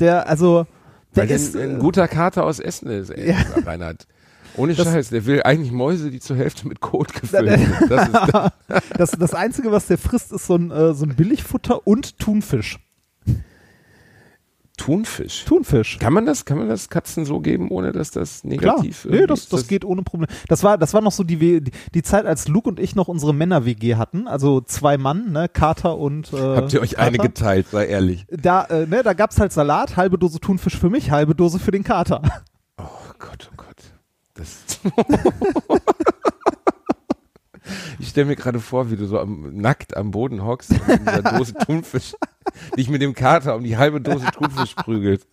[0.01, 0.66] Der, also,
[1.14, 1.55] der Weil ist.
[1.55, 3.37] ein, ein äh, guter Kater aus Essen ist, ey, Ja.
[3.64, 4.07] Reinhard.
[4.57, 7.91] Ohne Das- Scheiß, der will eigentlich Mäuse, die zur Hälfte mit Kot gefüllt sind.
[7.91, 8.53] Das ist,
[8.99, 12.79] das, das Einzige, was der frisst, ist so ein, äh, so ein Billigfutter und Thunfisch.
[14.79, 15.45] Thunfisch.
[15.45, 15.99] Thunfisch.
[15.99, 19.11] Kann man das, kann man das Katzen so geben, ohne dass das Klar, negativ nee,
[19.12, 19.53] irgendwie das, ist?
[19.53, 20.33] das geht ohne Probleme.
[20.49, 23.07] Das war, das war noch so die, die, die Zeit, als Luke und ich noch
[23.07, 27.29] unsere Männer-WG hatten, also zwei Mann, ne, Kater und äh, Habt ihr euch eine Kater.
[27.29, 28.27] geteilt, sei ehrlich.
[28.31, 31.71] Da, äh, ne, da gab's halt Salat, halbe Dose Thunfisch für mich, halbe Dose für
[31.71, 32.23] den Kater.
[32.79, 32.85] Oh
[33.19, 33.71] Gott, oh Gott.
[34.42, 34.81] Das
[38.00, 40.98] Ich stelle mir gerade vor, wie du so am, nackt am Boden hockst und in
[41.05, 42.14] dieser Dose Thunfisch
[42.76, 45.26] dich mit dem Kater um die halbe Dose Thunfisch prügelst.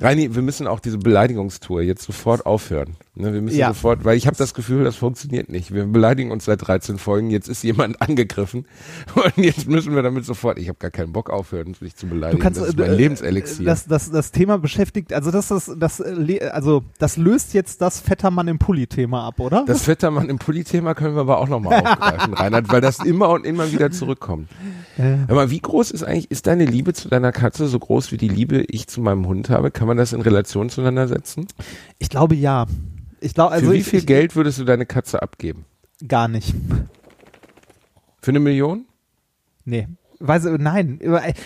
[0.00, 2.96] Reini, wir müssen auch diese Beleidigungstour jetzt sofort aufhören.
[3.16, 3.68] Ne, wir müssen Ja.
[3.68, 5.72] sofort, weil ich habe das Gefühl, das funktioniert nicht.
[5.72, 8.64] Wir beleidigen uns seit 13 Folgen, jetzt ist jemand angegriffen
[9.14, 12.14] und jetzt müssen wir damit sofort, ich habe gar keinen Bock aufhören, sich zu Du
[12.14, 12.42] beleidigen.
[12.42, 13.66] kannst das ist äh, mein Lebenselixier.
[13.66, 18.00] Das, das, das Thema beschäftigt, also das das, äh, le- also das löst jetzt das
[18.00, 19.64] Vettermann im Pulli-Thema ab, oder?
[19.66, 23.44] Das Vettermann im Pulli-Thema können wir aber auch nochmal aufgreifen, Reinhard, weil das immer und
[23.46, 24.48] immer wieder zurückkommt.
[24.98, 28.16] Äh, mal, wie groß ist eigentlich, ist deine Liebe zu deiner Katze so groß wie
[28.18, 29.70] die Liebe ich zu meinem Hund habe?
[29.70, 31.46] Kann man das in Relation zueinander setzen?
[31.98, 32.66] ich glaube ja.
[33.20, 35.64] Ich glaube also Für wie ich, viel ich, Geld würdest du deine Katze abgeben?
[36.06, 36.54] gar nicht.
[38.20, 38.84] Für eine Million?
[39.64, 39.88] Nee.
[40.26, 40.98] Weiß, nein,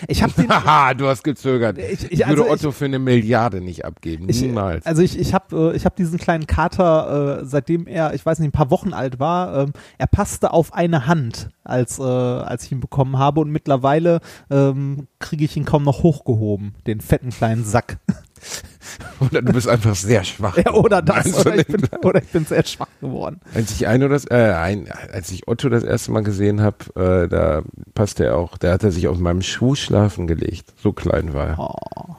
[0.07, 1.77] ich habe den Haha, du hast gezögert.
[1.77, 4.27] Ich- ich- Ich, würde also ich- Otto für eine Milliarde nicht abgeben.
[4.29, 4.85] Ich, Niemals.
[4.85, 8.39] Also ich, ich habe äh, ich hab diesen kleinen Kater, äh, seitdem er, ich weiß
[8.39, 12.63] nicht, ein paar Wochen alt war, ähm, er passte auf eine Hand, als, äh, als
[12.63, 17.31] ich ihn bekommen habe und mittlerweile ähm, kriege ich ihn kaum noch hochgehoben, den fetten
[17.31, 17.97] kleinen Sack.
[19.19, 20.57] Oder du bist einfach sehr schwach.
[20.57, 23.39] Ja, oder das, Also, oder ich, bin, oder ich bin sehr schwach geworden.
[23.53, 26.77] Als ich ein oder das, äh, ein, als ich Otto das erste Mal gesehen habe,
[26.95, 27.61] äh, da
[27.93, 30.73] passte er auch, da hat er sich auf meinem Schuh schlafen gelegt.
[30.81, 31.59] So klein war er.
[31.59, 32.15] Oh.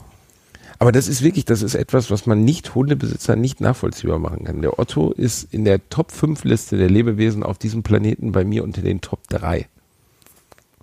[0.80, 4.62] Aber das ist wirklich, das ist etwas, was man nicht Hundebesitzer nicht nachvollziehbar machen kann.
[4.62, 8.64] Der Otto ist in der Top 5 Liste der Lebewesen auf diesem Planeten bei mir
[8.64, 9.66] unter den Top 3.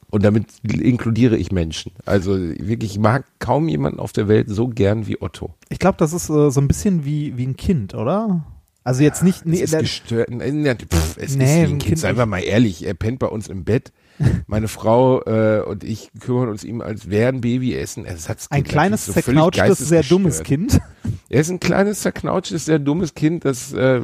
[0.10, 1.91] Und damit inkludiere ich Menschen.
[2.06, 5.54] Also wirklich, ich mag kaum jemanden auf der Welt so gern wie Otto.
[5.70, 8.46] Ich glaube, das ist äh, so ein bisschen wie, wie ein Kind, oder?
[8.86, 10.30] Also jetzt nicht, nee, es ist gestört.
[10.30, 12.00] äh, ne, Pff, es Nee, ist wie ein ein Kind.
[12.00, 13.91] Seien wir mal ehrlich, er pennt bei uns im Bett.
[14.48, 18.06] Meine Frau äh, und ich kümmern uns ihm als wäre ein Babyessen.
[18.06, 18.58] Ersatzkind.
[18.58, 20.41] ein kleines, so zerknautschtes, sehr dummes.
[20.43, 20.80] Kind,
[21.30, 24.00] Er ist ein kleines, zerknautschtes, sehr dummes Kind, das äh,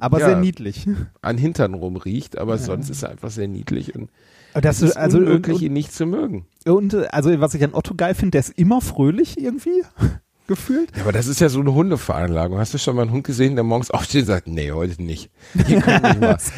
[0.00, 0.26] aber Ja.
[0.30, 0.88] sehr niedlich.
[1.20, 4.08] an Hintern rumriecht, aber sonst ist er einfach sehr niedlich und
[4.54, 6.46] Das, es ist also, unmöglich, und, ihn nicht zu mögen.
[6.66, 9.82] Und also was ich an Otto geil finde, der ist immer fröhlich irgendwie
[10.46, 10.94] gefühlt.
[10.94, 12.58] Ja, aber das ist ja so eine Hundeveranlagung.
[12.58, 15.30] Hast du schon mal einen Hund gesehen, der morgens aufsteht und sagt, nee, heute nicht.
[15.54, 15.82] Nicht.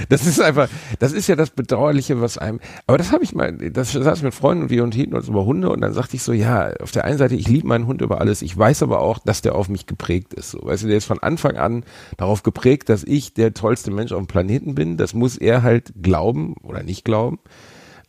[0.08, 3.52] Das ist einfach, das ist ja das Bedauerliche, was einem, aber das habe ich mal,
[3.52, 6.22] das saß ich mit Freunden und wir unterhielten uns über Hunde und dann sagte ich
[6.22, 9.00] so, ja, auf der einen Seite, ich liebe meinen Hund über alles, ich weiß aber
[9.00, 10.50] auch, dass der auf mich geprägt ist.
[10.50, 11.84] So, weißt du, der ist von Anfang an
[12.16, 14.96] darauf geprägt, dass ich der tollste Mensch auf dem Planeten bin.
[14.96, 17.38] Das muss er halt glauben oder nicht glauben.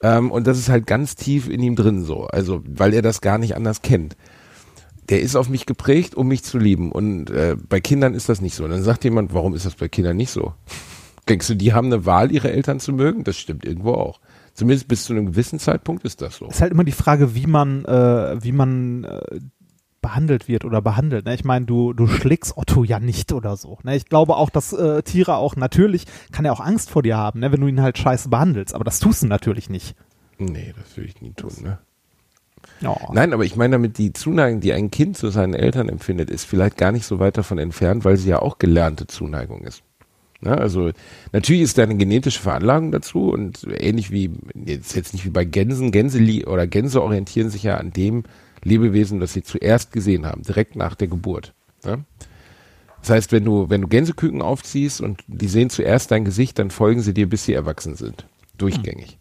[0.02, 2.26] Ähm, und das ist halt ganz tief in ihm drin so.
[2.26, 4.16] Also, weil er das gar nicht anders kennt.
[5.10, 6.92] Der ist auf mich geprägt, um mich zu lieben.
[6.92, 8.66] Und äh, bei Kindern ist das nicht so.
[8.66, 10.54] Und dann sagt jemand, warum ist das bei Kindern nicht so?
[11.30, 13.24] Denkst du, die haben eine Wahl, ihre Eltern zu mögen?
[13.24, 14.22] Das stimmt irgendwo auch.
[14.54, 16.48] Zumindest bis zu einem gewissen Zeitpunkt ist das so.
[16.48, 19.40] Ist halt immer die Frage, wie man, äh, wie man äh,
[20.08, 21.26] behandelt wird oder behandelt.
[21.26, 21.34] Ne?
[21.34, 23.78] Ich meine, du, du schlägst Otto ja nicht oder so.
[23.84, 23.98] Ne?
[23.98, 27.42] Ich glaube auch, dass äh, Tiere auch natürlich, kann er auch Angst vor dir haben,
[27.42, 27.52] ne?
[27.52, 28.74] wenn du ihn halt scheiße behandelst.
[28.74, 29.96] Aber das tust du natürlich nicht.
[30.38, 31.80] Nee, das würde ich nie tun, ne?
[32.80, 32.96] Ja.
[33.12, 36.46] Nein, aber ich meine damit, die Zuneigung, die ein Kind zu seinen Eltern empfindet, ist
[36.46, 39.84] vielleicht gar nicht so weit davon entfernt, weil sie ja auch gelernte Zuneigung ist.
[40.40, 40.58] Ne?
[40.58, 40.92] Also
[41.34, 45.44] natürlich ist da eine genetische Veranlagung dazu und ähnlich wie, jetzt, jetzt nicht wie bei
[45.44, 48.24] Gänsen, Gänse oder Gänse orientieren sich ja an dem
[48.64, 51.54] Lebewesen, das sie zuerst gesehen haben, direkt nach der Geburt.
[51.86, 52.04] Ne?
[53.02, 56.72] Das heißt, wenn du, wenn du Gänseküken aufziehst und die sehen zuerst dein Gesicht, dann
[56.72, 58.26] folgen sie dir, bis sie erwachsen sind.
[58.58, 59.20] Durchgängig.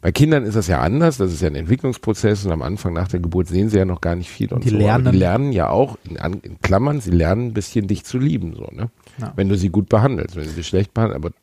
[0.00, 3.08] Bei Kindern ist das ja anders, das ist ja ein Entwicklungsprozess und am Anfang nach
[3.08, 4.74] der Geburt sehen sie ja noch gar nicht viel und Die so.
[4.76, 5.12] Aber lernen.
[5.12, 8.68] die lernen ja auch, in, in Klammern, sie lernen ein bisschen dich zu lieben, so,
[8.70, 8.90] ne?
[9.18, 9.32] Ja.
[9.36, 11.34] Wenn du sie gut behandelst, wenn du sie schlecht behandelst, aber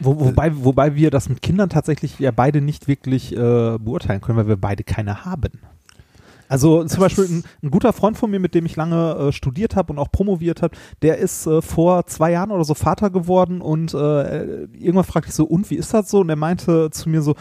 [0.00, 4.36] Wo, wobei, wobei wir das mit Kindern tatsächlich ja beide nicht wirklich äh, beurteilen können,
[4.36, 5.52] weil wir beide keine haben.
[6.48, 9.76] Also zum Beispiel ein, ein guter Freund von mir, mit dem ich lange äh, studiert
[9.76, 13.60] habe und auch promoviert habe, der ist äh, vor zwei Jahren oder so Vater geworden
[13.60, 16.20] und äh, irgendwann fragte ich so, und wie ist das so?
[16.20, 17.34] Und er meinte zu mir so,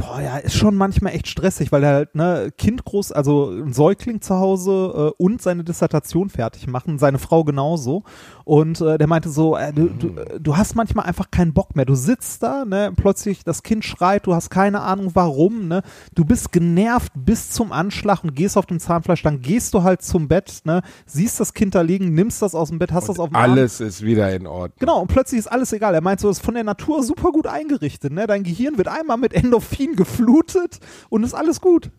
[0.00, 3.72] boah, ja, ist schon manchmal echt stressig, weil er halt, ne, Kind groß, also ein
[3.72, 8.04] Säugling zu Hause äh, und seine Dissertation fertig machen, seine Frau genauso.
[8.44, 11.84] Und äh, der meinte so, äh, du, du, du hast manchmal einfach keinen Bock mehr.
[11.84, 15.82] Du sitzt da, ne, plötzlich das Kind schreit, du hast keine Ahnung warum, ne,
[16.14, 20.02] du bist genervt bis zum Anschlag und gehst auf dem Zahnfleisch, dann gehst du halt
[20.02, 23.18] zum Bett, ne, siehst das Kind da liegen, nimmst das aus dem Bett, hast das
[23.18, 23.52] auf dem Arm.
[23.52, 24.78] alles ist wieder in Ordnung.
[24.78, 25.94] Genau, und plötzlich ist alles egal.
[25.94, 28.12] Er meint so, das ist von der Natur super gut eingerichtet.
[28.12, 28.26] Ne?
[28.26, 31.90] Dein Gehirn wird einmal mit Endorphin geflutet und ist alles gut.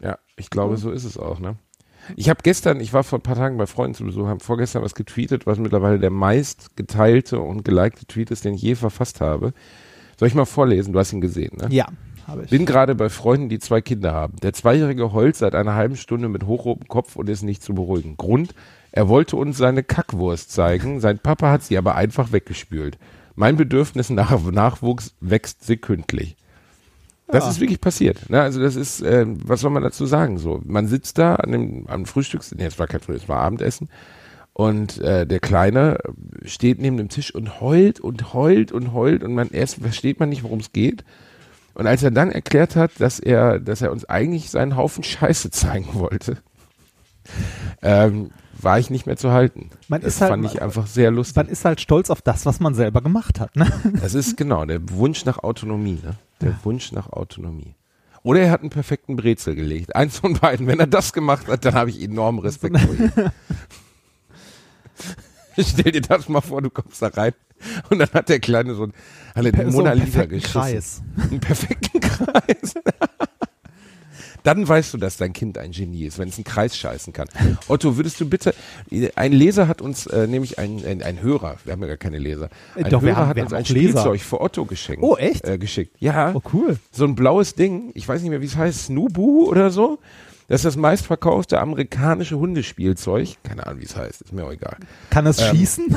[0.00, 1.56] Ja, ich glaube, so ist es auch, ne?
[2.16, 4.82] Ich habe gestern, ich war vor ein paar Tagen bei Freunden zu Besuch, habe vorgestern
[4.82, 9.20] was getweetet, was mittlerweile der meist geteilte und gelikte Tweet ist, den ich je verfasst
[9.20, 9.52] habe.
[10.18, 10.92] Soll ich mal vorlesen?
[10.92, 11.68] Du hast ihn gesehen, ne?
[11.70, 11.86] Ja,
[12.26, 12.50] habe ich.
[12.50, 14.36] Bin gerade bei Freunden, die zwei Kinder haben.
[14.42, 18.16] Der Zweijährige heult seit einer halben Stunde mit hochrotem Kopf und ist nicht zu beruhigen.
[18.16, 18.54] Grund,
[18.90, 22.98] er wollte uns seine Kackwurst zeigen, sein Papa hat sie aber einfach weggespült.
[23.34, 26.36] Mein Bedürfnis nach Nachwuchs wächst sekündlich.
[27.32, 27.50] Das Ja.
[27.50, 28.30] ist wirklich passiert.
[28.30, 28.40] Ne?
[28.40, 30.38] Also das ist, äh, was soll man dazu sagen?
[30.38, 33.40] So, man sitzt da an dem, am Frühstücks, nee, es war kein Frühstück, es war
[33.40, 33.88] Abendessen.
[34.54, 35.98] Und äh, der Kleine
[36.44, 40.28] steht neben dem Tisch und heult und heult und heult und man erst versteht man
[40.28, 41.04] nicht, worum es geht.
[41.74, 45.50] Und als er dann erklärt hat, dass er, dass er uns eigentlich seinen Haufen Scheiße
[45.52, 46.36] zeigen wollte,
[47.80, 49.70] ähm, war ich nicht mehr zu halten.
[49.88, 51.36] Man das ist halt- fand ich einfach sehr lustig.
[51.36, 53.56] Man ist halt stolz auf das, was man selber gemacht hat.
[53.56, 53.66] Ne?
[54.00, 56.16] Das ist genau der Wunsch nach Autonomie, ne?
[56.40, 57.74] Der Wunsch nach Autonomie.
[58.24, 59.96] Oder er hat einen perfekten Brezel gelegt.
[59.96, 60.66] Eins von beiden.
[60.66, 63.10] Wenn er das gemacht hat, dann habe ich enormen Respekt vor ihm.
[65.58, 67.34] Stell dir das mal vor, du kommst da rein
[67.90, 68.92] und dann hat der Kleine so ein,
[69.34, 70.52] hat er So Mona einen Lisa geschissen.
[70.52, 71.02] Kreis.
[71.30, 72.74] Einen perfekten Kreis.
[74.44, 77.28] Dann weißt du, dass dein Kind ein Genie ist, wenn es einen Kreis scheißen kann.
[77.68, 78.54] Otto, würdest du bitte,
[79.14, 82.18] ein Leser hat uns, äh, nämlich ein, ein, ein Hörer, wir haben ja gar keine
[82.18, 84.00] Leser, Äh, ein doch, Hörer haben- hat uns ein Leser.
[84.00, 85.02] Spielzeug für Otto geschenkt.
[85.02, 85.44] Oh, echt?
[85.46, 85.94] Äh, geschickt.
[86.00, 86.76] Ja, Oh, cool.
[86.90, 89.98] so ein blaues Ding, ich weiß nicht mehr, wie es heißt, Snubu oder so.
[90.48, 93.36] Das ist das meistverkaufte amerikanische Hundespielzeug.
[93.44, 94.76] Keine Ahnung, wie es heißt, ist mir auch egal.
[95.08, 95.96] Kann es Ähm, schießen?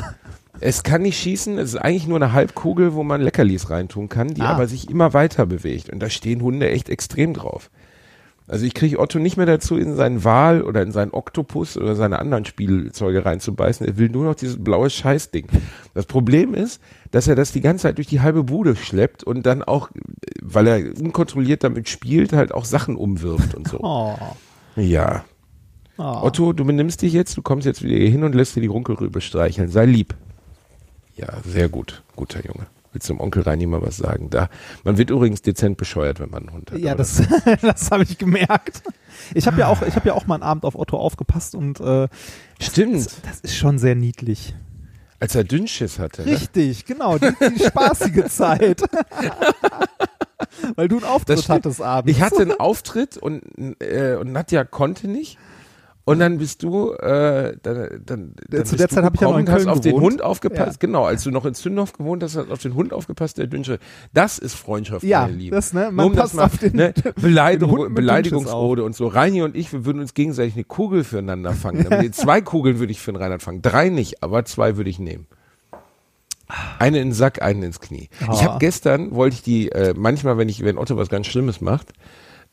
[0.60, 4.28] Es kann nicht schießen, es ist eigentlich nur eine Halbkugel, wo man Leckerlis reintun kann,
[4.32, 4.52] die Ah.
[4.54, 5.90] aber sich immer weiter bewegt.
[5.90, 7.68] Und da stehen Hunde echt extrem drauf.
[8.48, 11.96] Also ich kriege Otto nicht mehr dazu, in seinen Wal oder in seinen Oktopus oder
[11.96, 13.84] seine anderen Spielzeuge reinzubeißen.
[13.86, 15.48] Er will nur noch dieses blaue Scheißding.
[15.94, 16.80] Das Problem ist,
[17.10, 19.90] dass er das die ganze Zeit durch die halbe Bude schleppt und dann auch,
[20.40, 23.80] weil er unkontrolliert damit spielt, halt auch Sachen umwirft und so.
[23.80, 24.16] Oh.
[24.76, 25.24] Ja.
[25.98, 26.20] Oh.
[26.22, 28.66] Otto, du benimmst dich jetzt, du kommst jetzt wieder hier hin und lässt dir die
[28.68, 29.70] Runkelrübe streicheln.
[29.70, 30.14] Sei lieb.
[31.16, 32.02] Ja, sehr gut.
[32.14, 32.66] Guter Junge.
[32.96, 34.30] Willst du dem Onkel Reini mal was sagen?
[34.30, 34.48] Da,
[34.82, 36.78] man wird übrigens dezent bescheuert, wenn man einen Hund hat.
[36.78, 37.22] Ja, das,
[37.60, 38.82] das habe ich gemerkt.
[39.34, 41.78] Ich habe ja auch, ich habe ja auch mal einen Abend auf Otto aufgepasst und
[41.78, 42.08] äh,
[42.58, 43.04] Stimmt.
[43.22, 44.54] das ist schon sehr niedlich.
[45.20, 46.22] Als er Dünnschiss hatte.
[46.22, 46.32] Ne?
[46.32, 48.80] Richtig, genau, die, die spaßige Zeit.
[50.74, 52.10] Weil du einen Auftritt hattest abends.
[52.10, 53.42] Ich hatte einen Auftritt und,
[53.82, 55.36] äh, und Nadja konnte nicht.
[56.08, 59.38] Und dann bist du, äh, dann, dann, dann Zu der Zeit habe ich ja noch
[59.38, 60.12] in gekommen, hast Köln auf den gewohnt.
[60.12, 60.78] Hund aufgepasst.
[60.78, 63.48] Genau, als du noch in Zündorf gewohnt hast, hast du auf den Hund aufgepasst, der
[63.48, 63.80] Dünsche.
[64.14, 65.56] Das ist Freundschaft, Ja, meine Liebe.
[65.56, 69.08] das, ne, man um passt das mal, auf den- ne, Beleidigung, Beleidigungsrode und so.
[69.08, 71.84] Reini und ich, wir würden uns gegenseitig eine Kugel füreinander fangen.
[72.12, 73.60] Zwei Kugeln würde ich für den Reinhard fangen.
[73.62, 75.26] Drei nicht, aber zwei würde ich nehmen.
[76.78, 78.08] Eine in den Sack, einen ins Knie.
[78.20, 78.42] Ich Ah.
[78.44, 81.92] habe gestern, wollte ich die, äh, manchmal, wenn ich, wenn Otto was ganz Schlimmes macht,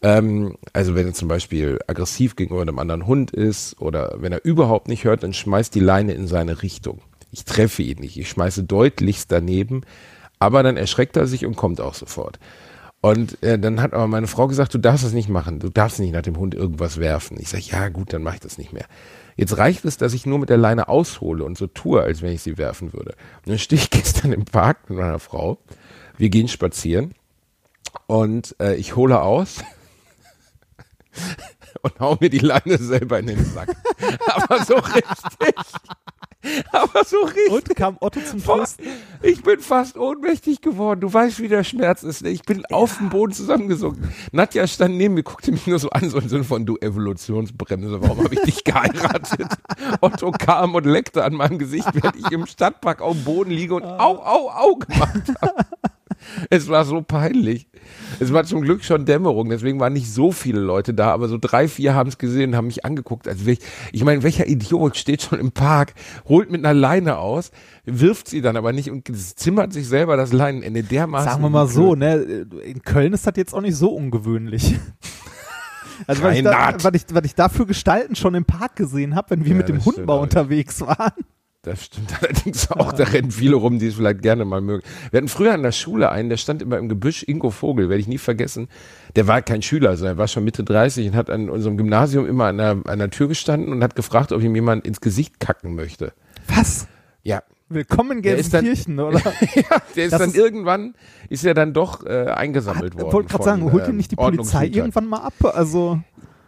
[0.03, 4.43] ähm, also wenn er zum Beispiel aggressiv gegenüber einem anderen Hund ist oder wenn er
[4.43, 7.01] überhaupt nicht hört, dann schmeißt die Leine in seine Richtung.
[7.31, 9.81] Ich treffe ihn nicht, ich schmeiße deutlichst daneben,
[10.39, 12.37] aber dann erschreckt er sich und kommt auch sofort.
[12.99, 15.99] Und äh, dann hat aber meine Frau gesagt, du darfst das nicht machen, du darfst
[15.99, 17.37] nicht nach dem Hund irgendwas werfen.
[17.39, 18.85] Ich sage, ja gut, dann mache ich das nicht mehr.
[19.37, 22.33] Jetzt reicht es, dass ich nur mit der Leine aushole und so tue, als wenn
[22.33, 23.15] ich sie werfen würde.
[23.45, 25.59] Und dann stehe ich gestern im Park mit meiner Frau,
[26.17, 27.13] wir gehen spazieren
[28.07, 29.63] und äh, ich hole aus
[31.81, 33.75] und hau mir die Leine selber in den Sack.
[34.27, 35.55] Aber so richtig.
[36.73, 37.51] Aber so richtig.
[37.51, 38.85] Und kam Otto zum Trösten?
[39.21, 40.99] Ich bin fast ohnmächtig geworden.
[40.99, 42.21] Du weißt, wie der Schmerz ist.
[42.21, 42.29] ne?
[42.29, 44.13] Ich bin auf dem Boden zusammengesunken.
[44.33, 48.01] Nadja stand neben mir, guckte mich nur so an, so im Sinne von, du Evolutionsbremse,
[48.01, 49.47] warum habe ich dich geheiratet?
[50.01, 53.75] Otto kam und leckte an meinem Gesicht, während ich im Stadtpark auf dem Boden liege
[53.75, 55.65] und au, au, au gemacht habe.
[56.49, 57.67] Es war so peinlich.
[58.19, 61.37] Es war zum Glück schon Dämmerung, deswegen waren nicht so viele Leute da, aber so
[61.37, 63.27] drei, vier haben es gesehen und haben mich angeguckt.
[63.27, 63.59] Also ich,
[63.91, 65.93] ich meine, welcher Idiot steht schon im Park,
[66.27, 67.51] holt mit einer Leine aus,
[67.85, 71.29] wirft sie dann aber nicht und zimmert sich selber das Leinenende dermaßen.
[71.29, 72.45] Sagen wir mal so, ne?
[72.63, 74.75] In Köln ist das jetzt auch nicht so ungewöhnlich.
[76.07, 79.15] Also was ich, da, was, ich, was ich da für Gestalten schon im Park gesehen
[79.15, 81.11] habe, wenn wir Ja, mit dem Hund mal unterwegs waren.
[81.65, 82.91] Das stimmt allerdings auch.
[82.91, 84.83] Da rennen viele rum, die es vielleicht gerne mal mögen.
[85.11, 88.01] Wir hatten früher an der Schule einen, der stand immer im Gebüsch, Ingo Vogel, werde
[88.01, 88.67] ich nie vergessen.
[89.15, 92.27] Der war kein Schüler, sondern er war schon Mitte 30 und hat an unserem Gymnasium
[92.27, 95.39] immer an der, an der Tür gestanden und hat gefragt, ob ihm jemand ins Gesicht
[95.39, 96.11] kacken möchte.
[96.53, 96.87] Was?
[97.23, 97.41] Ja.
[97.69, 99.19] Willkommen Gelsenkirchen, oder?
[99.55, 100.95] ja der ist Das dann ist- irgendwann,
[101.29, 103.13] ist er dann doch äh, eingesammelt Ich worden.
[103.13, 104.73] wollte gerade sagen, holt ihm ähm, nicht die Polizei Ordnungshütern.
[104.75, 105.33] irgendwann mal ab?
[105.55, 106.01] Also,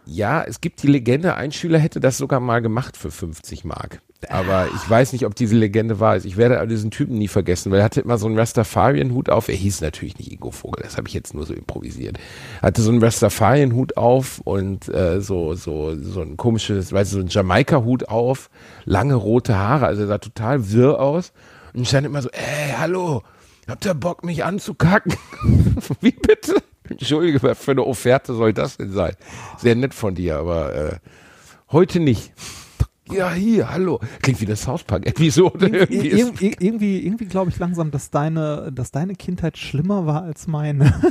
[0.06, 4.00] Ja, es gibt die Legende, ein Schüler hätte das sogar mal gemacht für 50 Mark.
[4.28, 6.24] Aber ich weiß nicht, ob diese Legende wahr ist.
[6.24, 9.48] Ich werde diesen Typen nie vergessen, weil er hatte immer so einen Rastafarian-Hut auf.
[9.48, 12.18] Er hieß natürlich nicht Ingo Vogel, das habe ich jetzt nur so improvisiert.
[12.62, 17.22] Hatte so einen Rastafarian-Hut auf und äh, so, so, so ein komisches, weißt du, so
[17.22, 18.48] ein Jamaika-Hut auf,
[18.84, 21.32] lange rote Haare, also er sah total wirr aus.
[21.74, 23.22] Und stand immer so, ey, hallo,
[23.68, 25.14] habt ihr Bock, mich anzukacken?
[26.00, 26.62] Wie bitte?
[26.90, 29.14] Entschuldige, was für eine Offerte soll das denn sein?
[29.58, 30.96] Sehr nett von dir, aber äh,
[31.72, 32.32] heute nicht.
[33.10, 34.00] Ja, hier, hallo.
[34.20, 35.66] Klingt wie eine South Park-Episode.
[35.88, 40.46] Irgendwie, irgendwie, irgendwie, irgendwie glaube ich langsam, dass deine, dass deine Kindheit schlimmer war als
[40.46, 41.00] meine.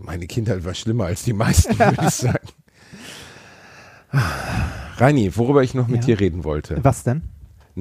[0.00, 2.48] Meine Kindheit war schlimmer als die meisten, würde ich sagen.
[4.96, 6.06] Reini, worüber ich noch mit Ja.
[6.06, 6.78] dir reden wollte.
[6.82, 7.22] Was denn?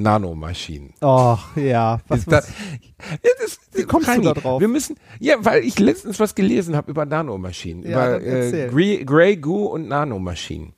[0.01, 0.93] Nanomaschinen.
[1.01, 1.99] Och, ja.
[2.07, 2.47] Was, Ist da- was,
[3.23, 4.61] Ja, das, Wie kommst du da drauf?
[4.61, 9.03] Wir müssen, ja, weil ich letztens was gelesen habe über Nanomaschinen, Ja, über äh, Grey,
[9.05, 10.73] Grey Goo und Nanomaschinen.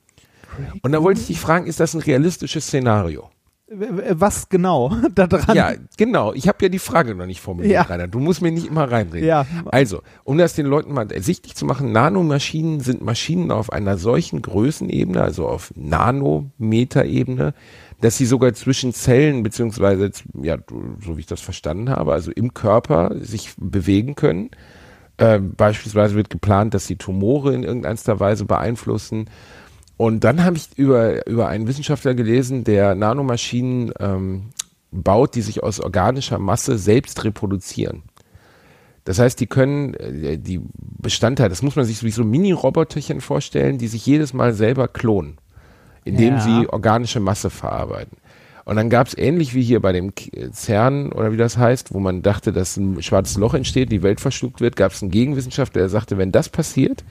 [0.82, 3.30] Und da wollte ich dich fragen, ist das ein realistisches Szenario?
[3.72, 5.55] Was genau da dran?
[5.55, 6.34] Ja, genau.
[6.34, 7.82] Ich habe ja die Frage noch nicht formuliert, Ja.
[7.84, 8.07] Rainer.
[8.07, 9.28] Du musst mir nicht immer reinreden.
[9.28, 9.45] Ja.
[9.65, 14.41] Also, um das den Leuten mal ersichtlich zu machen, Nanomaschinen sind Maschinen auf einer solchen
[14.41, 17.53] Größenebene, also auf Nanometerebene,
[18.01, 20.11] dass sie sogar zwischen Zellen, beziehungsweise,
[20.41, 20.57] ja,
[21.05, 24.51] so wie ich das verstanden habe, also im Körper sich bewegen können.
[25.17, 29.30] Äh, beispielsweise wird geplant, dass sie Tumore in irgendeiner Weise beeinflussen.
[30.00, 34.43] Und dann habe ich über, über einen Wissenschaftler gelesen, der Nanomaschinen ähm,
[34.91, 38.04] baut, die sich aus organischer Masse selbst reproduzieren.
[39.04, 43.78] Das heißt, die können äh, die Bestandteile, das muss man sich wie so Mini-Roboterchen vorstellen,
[43.78, 45.38] die sich jedes Mal selber klonen,
[46.06, 46.39] indem Ja.
[46.39, 48.20] sie organische Masse verarbeiten.
[48.64, 51.93] Und dann gab es ähnlich wie hier bei dem K- CERN oder wie das heißt,
[51.93, 55.12] wo man dachte, dass ein schwarzes Loch entsteht, die Welt verschluckt wird, gab es einen
[55.12, 57.04] Gegenwissenschaftler, der sagte, wenn das passiert,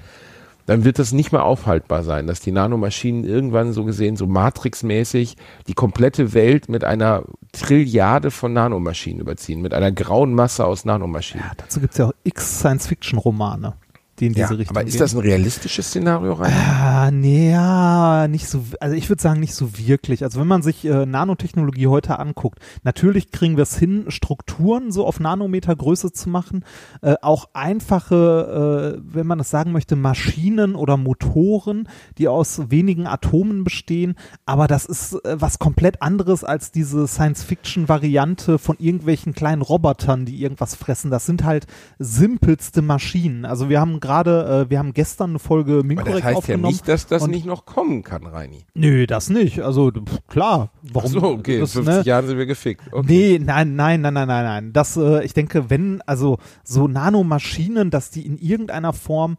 [0.69, 5.37] dann wird das nicht mehr aufhaltbar sein, dass die Nanomaschinen irgendwann so gesehen, so Matrix-mäßig
[5.67, 11.47] die komplette Welt mit einer Trilliarde von Nanomaschinen überziehen, mit einer grauen Masse aus Nanomaschinen.
[11.47, 13.77] Ja, dazu gibt es ja auch x Science-Fiction-Romane,
[14.21, 15.01] die in diese Richtung aber ist gehen.
[15.01, 16.53] das ein realistisches Szenario rein?
[16.53, 20.25] Ah, nee, ja, nicht so, also ich würde sagen, nicht so wirklich.
[20.25, 25.07] Also wenn man sich äh, Nanotechnologie heute anguckt, natürlich kriegen wir es hin, Strukturen so
[25.07, 26.65] auf Nanometergröße zu machen,
[27.03, 31.89] äh, auch einfache, äh, wenn man das sagen möchte, Maschinen oder Motoren,
[32.19, 34.15] die aus wenigen Atomen bestehen,
[34.47, 40.43] aber das ist äh, was komplett anderes als diese Science-Fiction-Variante von irgendwelchen kleinen Robotern, die
[40.43, 41.11] irgendwas fressen.
[41.11, 41.67] Das sind halt
[41.99, 43.45] simpelste Maschinen.
[43.45, 46.73] Also wir haben gerade, äh, wir haben gestern eine Folge Minkorrekt das heißt ja aufgenommen.
[46.73, 48.65] nicht, dass das nicht noch kommen kann, Reini.
[48.75, 49.61] Nö, das nicht.
[49.61, 50.71] Also pff, klar.
[50.83, 51.11] Warum?
[51.15, 52.03] Ach so, okay, in das, 50 ne?
[52.05, 52.83] Jahren sind wir gefickt.
[52.91, 53.07] Okay.
[53.07, 54.73] Nee, nein, nein, nein, nein, nein, nein.
[54.73, 59.37] Das, äh, ich denke, wenn, also so Nanomaschinen, dass die in irgendeiner Form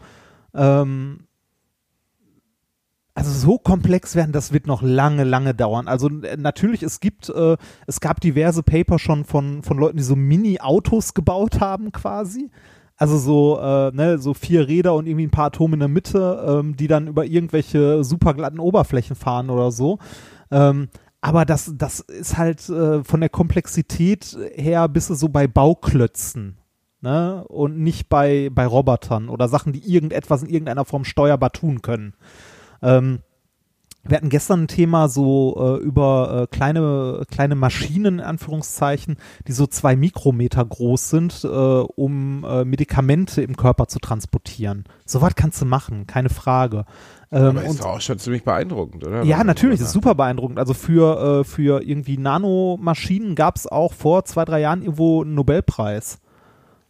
[0.54, 1.22] ähm,
[3.16, 5.88] also so komplex werden, das wird noch lange, lange dauern.
[5.88, 7.58] Also äh, natürlich, es gibt, äh,
[7.88, 12.52] es gab diverse Paper schon von, von Leuten, die so Mini-Autos gebaut haben quasi.
[13.00, 16.46] Also so, äh, ne, so vier Räder und irgendwie ein paar Atome in der Mitte,
[16.46, 20.00] ähm, die dann über irgendwelche super glatten Oberflächen fahren oder so.
[20.52, 20.90] Ähm,
[21.22, 26.58] aber das, das ist halt äh, von der Komplexität her bist du so bei Bauklötzen.
[27.00, 27.46] Ne?
[27.48, 32.16] Und nicht bei, bei Robotern oder Sachen, die irgendetwas in irgendeiner Form steuerbar tun können.
[32.82, 33.20] Ähm,
[34.04, 39.52] wir hatten gestern ein Thema so äh, über äh, kleine, kleine Maschinen, in Anführungszeichen, die
[39.52, 44.86] so zwei Mikrometer groß sind, äh, um äh, Medikamente im Körper zu transportieren.
[45.06, 46.86] So was kannst du machen, keine Frage.
[47.32, 49.24] Ähm, Aber ist doch auch schon ziemlich beeindruckend, oder?
[49.24, 50.58] ja, natürlich, ist super beeindruckend.
[50.60, 55.36] Also für, äh, für irgendwie Nanomaschinen gab es auch vor zwei, drei Jahren irgendwo einen
[55.36, 56.20] Nobelpreis.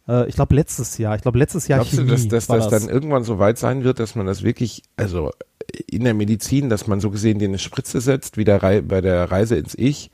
[0.08, 1.16] Äh, ich glaube letztes Jahr.
[1.16, 2.82] Ich glaube letztes Jahr Glaubst du, Chemie dass, dass war das, das.
[2.82, 5.30] dann irgendwann so weit sein wird, dass man das wirklich, also
[5.86, 9.00] in der Medizin, dass man so gesehen dir eine Spritze setzt, wie der Rei bei
[9.00, 10.10] der Reise ins Ich,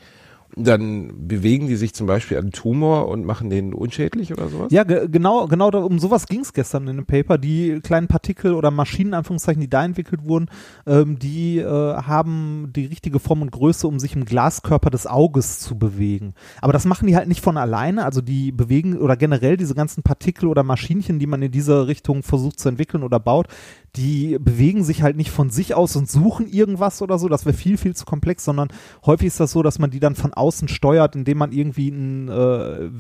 [0.55, 4.69] dann bewegen die sich zum Beispiel an Tumor und machen den unschädlich oder sowas?
[4.71, 7.37] Ja, ge genau, genau um sowas ging es gestern in dem Paper.
[7.37, 10.49] Die kleinen Partikel oder Maschinen, Anführungszeichen, die da entwickelt wurden,
[10.87, 15.61] ähm, die äh, haben die richtige Form und Größe, um sich im Glaskörper des Auges
[15.61, 16.35] zu bewegen.
[16.63, 18.05] Aber das machen die halt nicht von alleine.
[18.05, 22.23] Also die bewegen oder generell diese ganzen Partikel oder Maschinchen, die man in dieser Richtung
[22.23, 23.49] versucht zu entwickeln oder baut,
[23.97, 27.29] die bewegen sich halt nicht von sich aus und suchen irgendwas oder so.
[27.29, 28.69] Das wäre viel, viel zu komplex, sondern
[29.05, 32.29] häufig ist das so, dass man die dann von außen steuert, indem man irgendwie ein,
[32.29, 32.91] äh,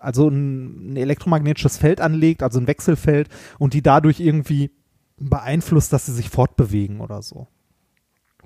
[0.00, 3.28] also ein, ein elektromagnetisches Feld anlegt, also ein Wechselfeld
[3.58, 4.70] und die dadurch irgendwie
[5.18, 7.48] beeinflusst, dass sie sich fortbewegen oder so.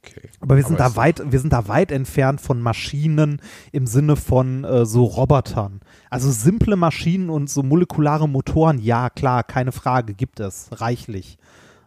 [0.05, 0.29] Okay.
[0.41, 3.41] Aber wir sind Aber da weit, wir sind da weit entfernt von Maschinen
[3.71, 5.81] im Sinne von äh, so Robotern.
[6.11, 11.39] Also simple Maschinen und so molekulare Motoren, ja klar, keine Frage, gibt es reichlich.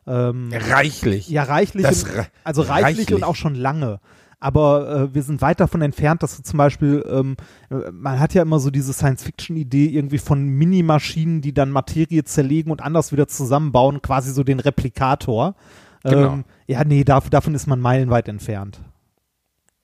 [0.07, 1.29] Ähm, Reichlich.
[1.29, 3.15] ja, reichlich, Das und, also reichlich, reichlich.
[3.15, 3.99] und auch schon lange.
[4.39, 7.35] Aber äh, wir sind weit davon entfernt, dass du zum Beispiel, ähm,
[7.71, 12.71] äh, man hat ja immer so diese Science-Fiction-Idee irgendwie von Minimaschinen, die dann Materie zerlegen
[12.71, 15.55] und anders wieder zusammenbauen, quasi so den Replikator.
[16.03, 16.33] Genau.
[16.33, 18.81] Ähm, ja, nee, dav davon ist man meilenweit entfernt.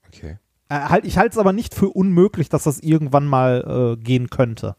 [0.07, 0.37] Okay.
[0.69, 4.29] Äh, halt, ich halte es aber nicht für unmöglich, dass das irgendwann mal äh, gehen
[4.29, 4.75] könnte.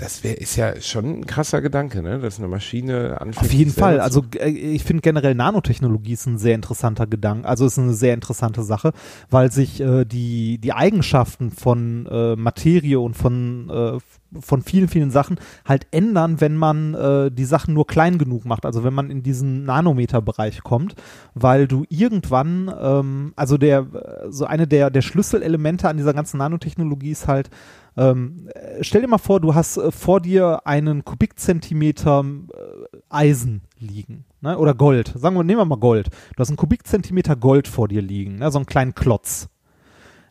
[0.00, 2.20] Das wäre ist ja schon ein krasser Gedanke, ne?
[2.20, 3.44] Dass eine Maschine anfängt.
[3.44, 4.00] Auf jeden Fall.
[4.00, 7.46] Also äh, ich finde generell Nanotechnologie ist ein sehr interessanter Gedanke.
[7.46, 8.92] Also ist eine sehr interessante Sache,
[9.28, 15.10] weil sich äh, die, die Eigenschaften von äh, Materie und von, äh, von vielen, vielen
[15.10, 18.64] Sachen halt ändern, wenn man äh, die Sachen nur klein genug macht.
[18.64, 20.94] Also wenn man in diesen Nanometerbereich kommt,
[21.34, 26.38] weil du irgendwann, ähm, also der, äh, so eine der, der Schlüsselelemente an dieser ganzen
[26.38, 27.50] Nanotechnologie ist halt,
[27.96, 33.62] ähm, äh, stell dir mal vor, du hast äh, vor dir einen Kubikzentimeter äh, Eisen
[33.78, 34.56] liegen, ne?
[34.58, 35.12] oder Gold.
[35.16, 36.08] Sagen wir, nehmen wir mal Gold.
[36.08, 38.50] Du hast einen Kubikzentimeter Gold vor dir liegen, ne?
[38.50, 39.48] so einen kleinen Klotz.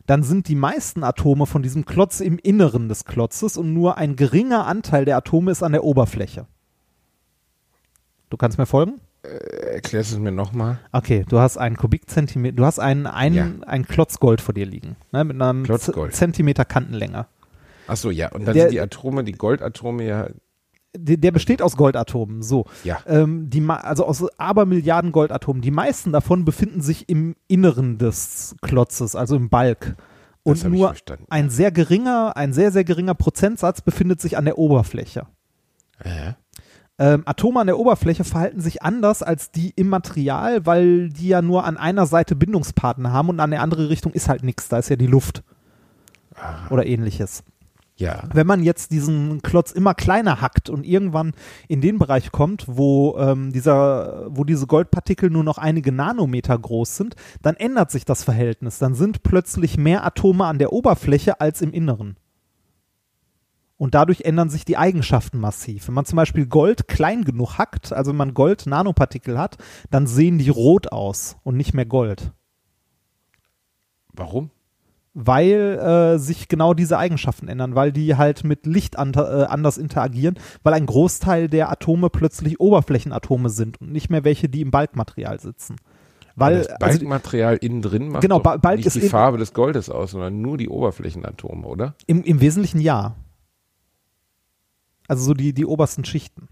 [0.06, 4.16] Dann sind die meisten Atome von diesem Klotz im Inneren des Klotzes und nur ein
[4.16, 6.46] geringer Anteil der Atome ist an der Oberfläche.
[8.30, 9.00] Du kannst mir folgen?
[9.22, 10.78] Erklärst du es mir nochmal?
[10.92, 13.68] Okay, du hast einen Kubikzentimeter, du hast einen, einen, Ja.
[13.68, 15.24] einen Klotz Gold vor dir liegen, ne?
[15.24, 15.64] mit einem.
[16.12, 17.26] Zentimeter Kantenlänge.
[17.90, 18.30] Ach so, ja.
[18.32, 20.28] Und dann Der- sind die Atome, die Goldatome ja,
[20.96, 22.66] Der, der besteht aus Goldatomen, so.
[22.84, 22.98] ja.
[23.06, 25.62] Ähm, die, also aus Abermilliarden Goldatomen.
[25.62, 29.96] Die meisten davon befinden sich im Inneren des Klotzes, also im Balk.
[30.42, 30.94] Und nur
[31.28, 35.26] ein sehr geringer, ein sehr, sehr geringer Prozentsatz befindet sich an der Oberfläche.
[36.02, 36.32] Äh,
[36.98, 41.40] Ähm, Atome an der Oberfläche verhalten sich anders als die im Material, weil die ja
[41.40, 44.68] nur an einer Seite Bindungspartner haben und an der anderen Richtung ist halt nichts.
[44.68, 45.42] Da ist ja die Luft
[46.70, 47.42] oder ähnliches.
[48.00, 48.24] Ja.
[48.32, 51.32] Wenn man jetzt diesen Klotz immer kleiner hackt und irgendwann
[51.68, 56.96] in den Bereich kommt, wo ähm, dieser, wo diese Goldpartikel nur noch einige Nanometer groß
[56.96, 58.78] sind, dann ändert sich das Verhältnis.
[58.78, 62.16] Dann sind plötzlich mehr Atome an der Oberfläche als im Inneren.
[63.76, 65.88] Und dadurch ändern sich die Eigenschaften massiv.
[65.88, 69.56] Wenn man zum Beispiel Gold klein genug hackt, also wenn man Gold-Nanopartikel hat,
[69.90, 72.32] dann sehen die rot aus und nicht mehr Gold.
[74.12, 74.50] Warum?
[75.26, 79.78] Weil äh, sich genau diese Eigenschaften ändern, weil die halt mit Licht an, äh, anders
[79.78, 84.70] interagieren, weil ein Großteil der Atome plötzlich Oberflächenatome sind und nicht mehr welche, die im
[84.70, 85.76] Balkmaterial sitzen.
[86.36, 89.52] Weil das also, Balkmaterial innen drin macht Genau, Ba- Balk nicht ist die Farbe des
[89.52, 91.94] Goldes aus, sondern nur die Oberflächenatome, oder?
[92.06, 93.16] im, im Wesentlichen ja.
[95.06, 96.48] Also so die, die obersten Schichten.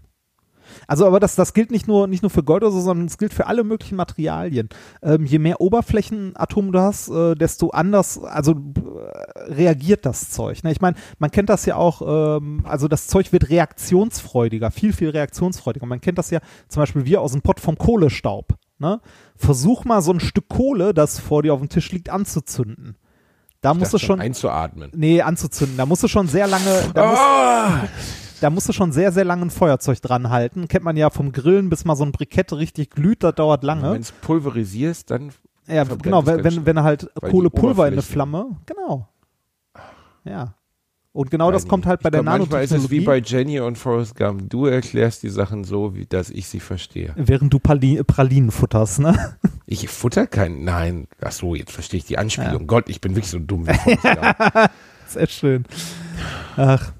[0.87, 3.17] Also aber das, das gilt nicht nur, nicht nur für Gold oder so, sondern es
[3.17, 4.69] gilt für alle möglichen Materialien.
[5.01, 10.63] Ähm, je mehr Oberflächenatome du hast, äh, desto anders, also äh, reagiert das Zeug.
[10.63, 10.71] Ne?
[10.71, 12.01] Ich meine, man kennt das ja auch,
[12.37, 15.85] ähm, also das Zeug wird reaktionsfreudiger, viel, viel reaktionsfreudiger.
[15.85, 18.55] Man kennt das ja zum Beispiel wir aus dem Pott vom Kohlestaub.
[18.79, 19.01] Ne?
[19.35, 22.95] Versuch mal so ein Stück Kohle, das vor dir auf dem Tisch liegt, anzuzünden.
[23.61, 24.91] Da musst du schon, einzuatmen.
[24.95, 25.77] nee, anzuzünden.
[25.77, 27.87] Da musst du schon sehr lange, da musst, Ah!
[28.41, 30.67] Da musst du schon sehr, sehr lange ein Feuerzeug dran halten.
[30.67, 33.67] Kennt man ja vom Grillen, bis mal so ein Brikett richtig glüht, das dauert Wenn
[33.67, 33.93] lange.
[33.93, 35.31] du es pulverisierst, dann
[35.67, 39.07] Ja, genau, wenn, wenn, wenn halt Kohlepulver in eine Flamme, genau.
[40.23, 40.55] Ja.
[41.11, 43.37] Und genau das Weiß kommt halt bei der glaub, Manchmal ist es wie Nanotechnologie, bei
[43.37, 44.49] Jenny und Forrest Gump.
[44.49, 47.13] Du erklärst die Sachen so, wie dass ich sie verstehe.
[47.15, 49.35] während du Pali Pralinen futterst, ne?
[49.65, 50.63] Ich futter kein.
[50.63, 51.07] Nein.
[51.21, 52.67] Ach so, jetzt verstehe ich die Anspielung.
[52.67, 54.69] Gott, ich bin wirklich so dumm wie Forrest Gump.
[55.07, 55.65] Sehr schön.
[56.55, 56.91] Ach,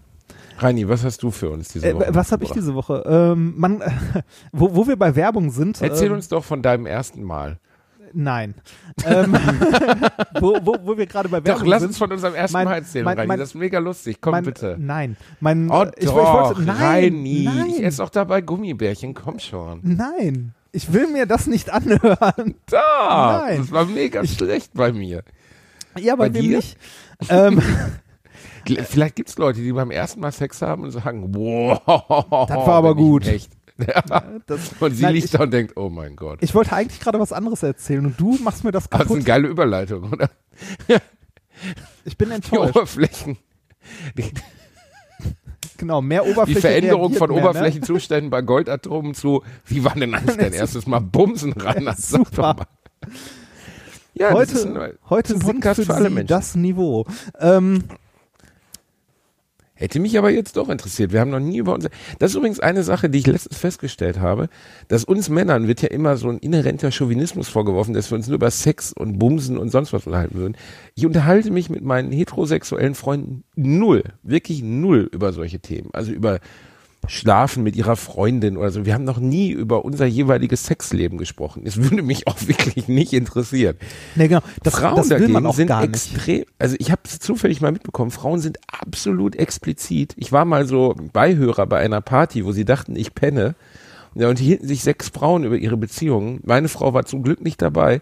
[0.62, 2.08] Reini, was hast du für uns diese äh, Woche?
[2.12, 3.04] was habe ich diese Woche?
[3.08, 3.82] Ähm, man,
[4.52, 5.82] wo, wo wir bei Werbung sind.
[5.82, 7.58] Erzähl ähm, uns doch von deinem ersten Mal.
[8.12, 8.56] Nein.
[9.06, 9.34] ähm,
[10.40, 11.90] wo, wo, wo wir gerade bei Werbung Doch, lass sind.
[11.90, 13.28] uns von unserem ersten mein- Mal erzählen, mein- Reini.
[13.28, 14.18] mein- das ist mega lustig.
[14.20, 14.76] Komm mein, bitte.
[14.80, 15.16] Nein.
[15.40, 17.44] Mein, Oh, ich, ich doch, wollte, nein, Reini.
[17.46, 19.14] nein, Ich esse doch dabei Gummibärchen.
[19.14, 19.82] Komm schon.
[19.84, 20.54] nein.
[20.72, 22.56] Ich will mir das nicht anhören.
[22.68, 23.44] Da.
[23.48, 23.58] Nein.
[23.60, 25.24] Das war mega schlecht bei mir.
[26.00, 26.58] Ja, bei, Bei dir?
[26.58, 26.78] nicht.
[27.30, 27.60] Ähm,
[28.78, 31.80] Vielleicht gibt es Leute, die beim ersten Mal Sex haben und sagen, wow,
[32.48, 33.28] Das war aber gut.
[33.28, 33.52] Echt.
[34.48, 36.40] das, Und sie Nein, liegt ich- da und denkt, oh mein Gott.
[36.42, 39.16] ich wollte eigentlich gerade was anderes erzählen und du machst mir das Das ist kaputt.
[39.18, 40.30] eine geile Überleitung, oder?
[42.06, 42.76] ich bin Die enttäuscht.
[42.76, 43.38] Oberflächen.
[44.18, 44.26] Die,
[45.78, 46.60] Genau, mehr die Oberfläche.
[46.60, 47.50] Veränderung von mehr, ne?
[47.50, 51.86] Oberflächenzuständen bei Goldatomen zu, wie war denn eigentlich dein erstes Mal Bumsen ran?
[51.86, 52.54] Das sag doch Super.
[52.56, 53.10] mal.
[54.14, 56.28] Ja, das ist Heute, ein, heute ein Podcast für, für alle Menschen.
[56.28, 57.06] das Niveau.
[57.40, 57.86] Ähm,
[59.80, 61.14] Hätte mich aber jetzt doch interessiert.
[61.14, 61.90] Wir haben noch nie über unser.
[62.20, 64.50] Das ist übrigens eine Sache, die ich letztens festgestellt habe,
[64.90, 68.36] dass uns Männern wird ja immer so ein inhärenter Chauvinismus vorgeworfen, dass wir uns nur
[68.36, 70.58] über Sex und Bumsen und sonst was unterhalten würden.
[70.96, 75.90] Ich unterhalte mich mit meinen heterosexuellen Freunden null, wirklich null über solche Themen.
[75.94, 76.42] Also über
[77.08, 78.86] Schlafen mit ihrer Freundin oder so.
[78.86, 81.64] Wir haben noch nie über unser jeweiliges Sexleben gesprochen.
[81.66, 83.78] Es würde mich auch wirklich nicht interessieren.
[84.16, 84.42] nee, genau.
[84.64, 88.60] Das, Frauen das dagegen sind extrem, also ich habe es zufällig mal mitbekommen, Frauen sind
[88.68, 90.14] absolut explizit.
[90.18, 93.56] Ich war mal so Beihörer bei einer Party, wo sie dachten, ich penne.
[94.14, 96.42] Und da unterhielten sich sechs Frauen über ihre Beziehungen.
[96.44, 98.02] Meine Frau war zum Glück nicht dabei.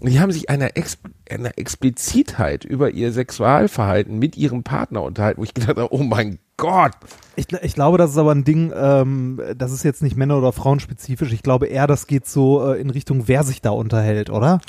[0.00, 0.98] Und die haben sich einer, Ex
[1.30, 6.38] einer Explizitheit über ihr Sexualverhalten mit ihrem Partner unterhalten, wo ich gedacht habe, oh mein
[6.56, 6.92] Gott.
[7.36, 10.52] Ich, ich glaube, das ist aber ein Ding, ähm, das ist jetzt nicht Männer- oder
[10.52, 11.32] Frauenspezifisch.
[11.32, 14.60] Ich glaube eher, das geht so äh, in Richtung, wer sich da unterhält, oder?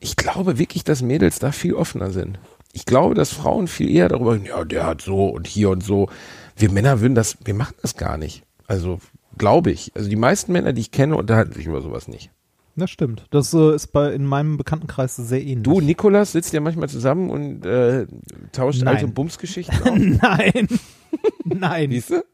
[0.00, 2.38] Ich glaube wirklich, dass Mädels da viel offener sind.
[2.72, 6.08] Ich glaube, dass Frauen viel eher darüber, ja, der hat so und hier und so.
[6.56, 8.42] Wir Männer würden das, wir machen das gar nicht.
[8.66, 8.98] Also,
[9.38, 9.92] glaube ich.
[9.94, 12.30] Also die meisten Männer, die ich kenne, unterhalten sich über sowas nicht.
[12.76, 13.26] Das stimmt.
[13.30, 15.62] Das äh, ist bei in meinem Bekanntenkreis sehr ähnlich.
[15.62, 18.06] Du, Nikolas, sitzt ja manchmal zusammen und äh,
[18.52, 18.96] tauscht Nein.
[18.96, 19.96] alte Bumsgeschichten auf.
[20.22, 20.68] Nein.
[21.44, 21.90] Nein.
[21.90, 22.24] Siehst du?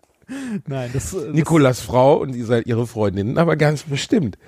[0.67, 0.91] Nein.
[0.93, 4.39] Das, das, Nikolas Frau und ihr seid ihre Freundinnen, aber ganz bestimmt.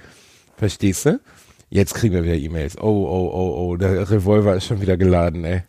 [0.57, 1.21] Verstehst du?
[1.69, 2.79] Jetzt kriegen wir wieder E-Mails.
[2.79, 5.63] Oh, oh, oh, oh, der Revolver ist schon wieder geladen, ey.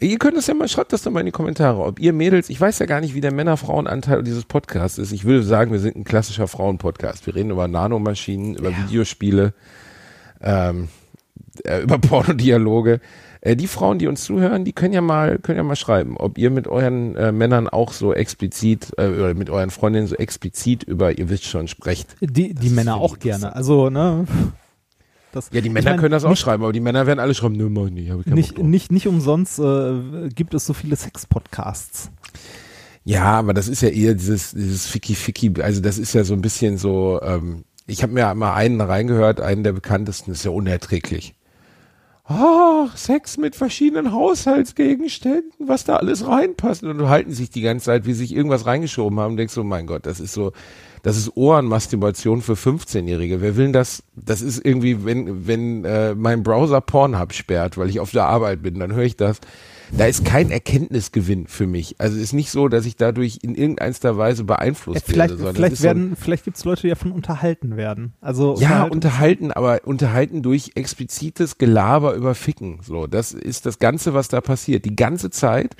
[0.00, 1.82] Ihr könnt das ja mal, schreibt das doch mal in die Kommentare.
[1.82, 5.12] Ob ihr Mädels, ich weiß ja gar nicht, wie der Männer-Frauen-Anteil dieses Podcasts ist.
[5.12, 7.26] Ich würde sagen, wir sind ein klassischer Frauen-Podcast.
[7.26, 9.54] Wir reden über Nanomaschinen, über Videospiele,
[10.40, 10.88] ähm,
[11.64, 13.00] äh, über Pornodialoge.
[13.40, 16.36] Äh, die Frauen, die uns zuhören, die können ja mal, können ja mal schreiben, ob
[16.36, 20.82] ihr mit euren äh, Männern auch so explizit, äh, oder mit euren Freundinnen so explizit
[20.82, 22.16] über, ihr wisst schon, sprecht.
[22.20, 23.54] die, die Männer auch gerne.
[23.54, 24.26] Also, ne?
[25.36, 27.20] Das, Ja, die ich Männer mein, können das auch nicht, schreiben, aber die Männer werden
[27.20, 30.66] alle schreiben, nö, mach ich nicht, hab ich Nicht, nicht, nicht umsonst äh, gibt es
[30.66, 32.10] so viele Sex-Podcasts.
[33.04, 36.40] Ja, aber das ist ja eher dieses, dieses Ficky-Ficky, also das ist ja so ein
[36.40, 41.34] bisschen so, ähm, ich habe mir mal einen reingehört, einen der bekanntesten, ist ja unerträglich.
[42.24, 46.82] Ah, Sex mit verschiedenen Haushaltsgegenständen, was da alles reinpasst.
[46.82, 49.62] Und halten sich die ganze Zeit, wie sie sich irgendwas reingeschoben haben, und denkst so,
[49.62, 50.52] mein Gott, das ist so,
[51.06, 53.40] das ist Ohrenmasturbation für 15-Jährige.
[53.40, 54.02] Wer will denn das?
[54.16, 58.60] Das ist irgendwie, wenn, wenn äh, mein Browser Pornhub sperrt, weil ich auf der Arbeit
[58.60, 59.38] bin, dann höre ich das.
[59.92, 61.96] Da ist kein Erkenntnisgewinn für mich.
[61.98, 65.54] Also es ist nicht so, dass ich dadurch in irgendeiner Weise beeinflusst Ja, vielleicht werde,
[65.54, 68.14] vielleicht ist so werden, vielleicht gibt es Leute, die davon unterhalten werden.
[68.20, 72.80] Also ja, unterhalten, aber unterhalten durch explizites Gelaber über Ficken.
[72.82, 74.84] So, das ist das Ganze, was da passiert.
[74.84, 75.76] Die ganze Zeit.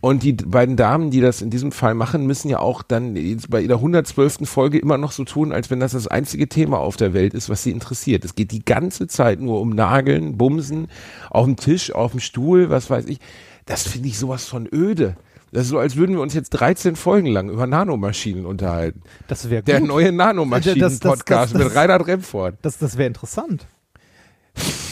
[0.00, 3.14] Und die beiden Damen, die das in diesem Fall machen, müssen ja auch dann
[3.48, 4.48] bei ihrer 112.
[4.48, 7.48] Folge immer noch so tun, als wenn das das einzige Thema auf der Welt ist,
[7.48, 8.24] was sie interessiert.
[8.24, 10.88] Es geht die ganze Zeit nur um Nageln, Bumsen,
[11.30, 13.18] auf dem Tisch, auf dem Stuhl, was weiß ich.
[13.66, 15.16] Das finde ich sowas von öde.
[15.52, 19.02] Das ist so, als würden wir uns jetzt 13 Folgen lang über Nanomaschinen unterhalten.
[19.28, 22.56] das wäre Der neue Nanomaschinen-Podcast mit Reinhard Remford.
[22.62, 23.66] Das, das wäre interessant.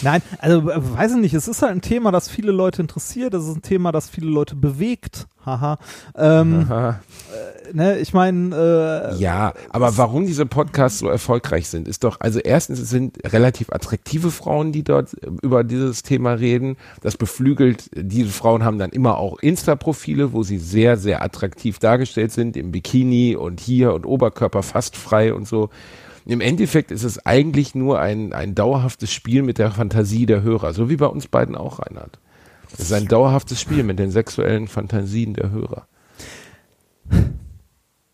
[0.02, 3.34] Nein, also äh, weiß ich nicht, es ist halt ein Thema, das viele Leute interessiert,
[3.34, 5.26] es ist ein Thema, das viele Leute bewegt.
[5.44, 5.78] Haha.
[6.14, 7.00] Ähm, Aha.
[7.72, 12.38] Ne, ich meine, äh, Ja, aber warum diese Podcasts so erfolgreich sind, ist doch, also
[12.38, 16.76] erstens, es sind relativ attraktive Frauen, die dort äh, über dieses Thema reden.
[17.02, 22.32] Das beflügelt, diese Frauen haben dann immer auch Insta-Profile, wo sie sehr, sehr attraktiv dargestellt
[22.32, 25.70] sind, im Bikini und hier und Oberkörper fast frei und so.
[26.26, 30.74] Im Endeffekt ist es eigentlich nur ein, ein dauerhaftes Spiel mit der Fantasie der Hörer,
[30.74, 32.18] so wie bei uns beiden auch, Reinhard.
[32.72, 35.86] Es ist ein dauerhaftes Spiel mit den sexuellen Fantasien der Hörer.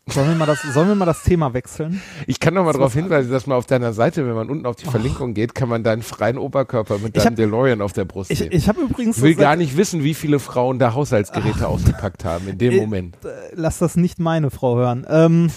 [0.08, 2.00] Sollen, wir mal das, sollen wir mal das Thema wechseln?
[2.28, 4.76] Ich kann noch mal darauf hinweisen, dass man auf deiner Seite, wenn man unten auf
[4.76, 8.04] die Verlinkung geht, kann man deinen freien Oberkörper mit Ich deinem hab- DeLorean auf der
[8.04, 8.50] Brust Ich, sehen.
[8.52, 12.24] ich habe übrigens Ich will seit- gar nicht wissen, wie viele Frauen da Haushaltsgeräte ausgepackt
[12.24, 13.16] haben in dem Äh, Moment.
[13.24, 15.04] äh, lass das nicht meine Frau hören.
[15.10, 15.50] Ähm,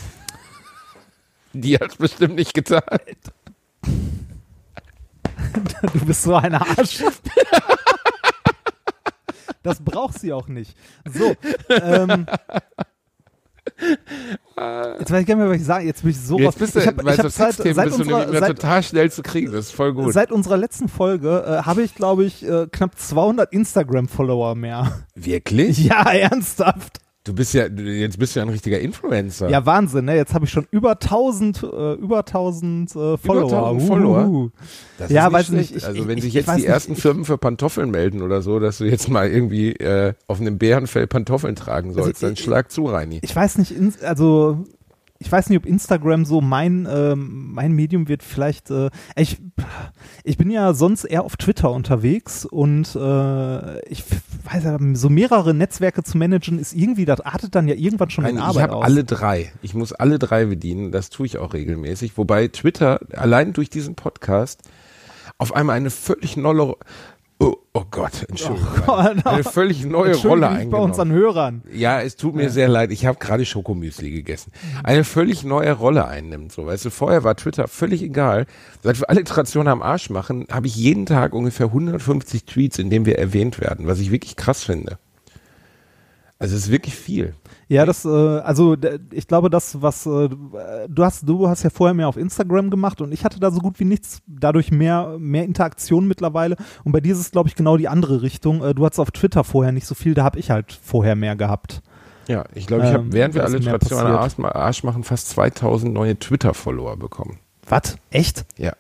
[1.53, 2.81] Die hat es bestimmt nicht getan.
[5.93, 7.03] du bist so ein Arsch.
[9.61, 10.75] Das braucht sie auch nicht.
[11.11, 11.35] So.
[11.69, 12.25] Ähm,
[14.99, 15.86] jetzt weiß ich gar nicht mehr, was ich sagen.
[15.86, 16.43] Jetzt bin ich so raus.
[16.43, 18.84] Jetzt bist du, ich hab, ich hab seit, seit, bist du unserer, immer seit, total
[18.84, 19.51] schnell zu kriegen.
[19.51, 20.13] Das ist voll gut.
[20.13, 24.99] seit unserer letzten Folge äh, habe ich, glaube ich, äh, knapp 200 Instagram-Follower mehr.
[25.15, 25.80] Wirklich?
[25.89, 26.99] Ja, ernsthaft.
[27.26, 29.49] Du bist ja, jetzt bist du ja ein richtiger Influencer.
[29.49, 30.15] Ja, Wahnsinn, ne?
[30.15, 33.67] Jetzt habe ich schon über 1000, äh, über 1000 äh, Follower.
[33.72, 34.51] 1000 Follower?
[34.97, 35.72] Das Ja, ist weiß schlecht.
[35.72, 38.22] nicht, ich- also wenn ich- sich ich jetzt die nicht, ersten Firmen für Pantoffeln melden
[38.22, 42.34] oder so, dass du jetzt mal irgendwie äh, auf einem Bärenfell Pantoffeln tragen sollst, dann
[42.34, 43.20] ich- schlag zu, Reini.
[43.22, 44.63] ich weiß nicht, also
[45.22, 48.24] ich weiß nicht, ob Instagram so mein, ähm, mein Medium wird.
[48.24, 49.38] Vielleicht, äh, ich,
[50.24, 54.05] ich bin ja sonst eher auf Twitter unterwegs und äh, ich
[54.45, 58.24] weiß ja, so mehrere Netzwerke zu managen ist irgendwie, das artet dann ja irgendwann schon
[58.26, 58.86] in Nein, ich Arbeit habe aus.
[58.86, 59.51] alle drei.
[59.61, 60.93] Ich muss alle drei bedienen.
[60.93, 62.17] Das tue ich auch regelmäßig.
[62.17, 64.63] Wobei Twitter allein durch diesen Podcast
[65.38, 66.78] auf einmal eine völlig neue,
[67.39, 71.33] oh, oh Gott, Entschuldigung, Gott, eine völlig neue Rolle mich bei unseren eingenommen.
[71.33, 71.63] Hörern.
[71.73, 72.91] Ja, es tut mir sehr leid.
[72.91, 74.51] Ich habe gerade Schokomüsli gegessen.
[74.83, 76.51] Eine völlig neue Rolle einnimmt.
[76.51, 78.45] So, weißt du, vorher war Twitter völlig egal.
[78.83, 82.89] Seit wir alle Alliterationen am Arsch machen, habe ich jeden Tag ungefähr 150 Tweets, in
[82.89, 84.97] denen wir erwähnt werden, was ich wirklich krass finde.
[86.41, 87.33] Also es ist wirklich viel.
[87.67, 88.77] Ja, das, äh, also
[89.11, 93.01] ich glaube, das, was äh, du hast, du hast ja vorher mehr auf Instagram gemacht
[93.01, 96.55] und ich hatte da so gut wie nichts, dadurch mehr, mehr Interaktion mittlerweile.
[96.85, 98.63] Und bei dir ist es, glaube ich, genau die andere Richtung.
[98.63, 101.35] Äh, du hattest auf Twitter vorher nicht so viel, da habe ich halt vorher mehr
[101.35, 101.81] gehabt.
[102.29, 103.99] Ja, ich glaube, ich habe, Ähm, während wir alle Station.
[103.99, 107.39] Arsch, ma- Arsch machen, fast 2000 neue Twitter-Follower bekommen.
[107.67, 107.97] Was?
[108.11, 108.45] Echt?
[108.57, 108.73] Ja.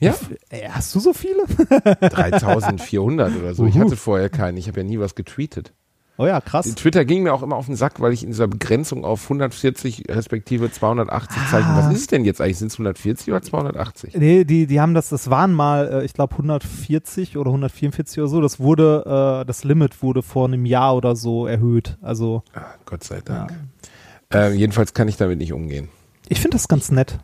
[0.00, 0.14] Ja,
[0.48, 1.42] Äh, hast du so viele?
[2.00, 3.66] 3400 oder so.
[3.66, 3.84] Ich Uhu.
[3.84, 4.56] hatte vorher keinen.
[4.56, 5.72] Ich habe ja nie was getweetet.
[6.20, 6.66] Oh ja, krass.
[6.66, 9.22] Die Twitter ging mir auch immer auf den Sack, weil ich in dieser Begrenzung auf
[9.22, 11.68] 140 respektive 280 Zeichen.
[11.68, 11.78] Ah.
[11.78, 12.58] Was ist denn jetzt eigentlich?
[12.58, 14.14] Sind es 140 oder 280?
[14.16, 18.26] Nee, die, die haben das, das waren mal, äh, ich glaube 140 oder 144 oder
[18.28, 18.40] so.
[18.40, 21.96] Das wurde, äh, das Limit wurde vor einem Jahr oder so erhöht.
[22.02, 23.52] Also Ah, Gott sei Dank.
[24.34, 25.88] Äh, jedenfalls kann ich damit nicht umgehen.
[26.28, 27.18] ich finde das ganz nett.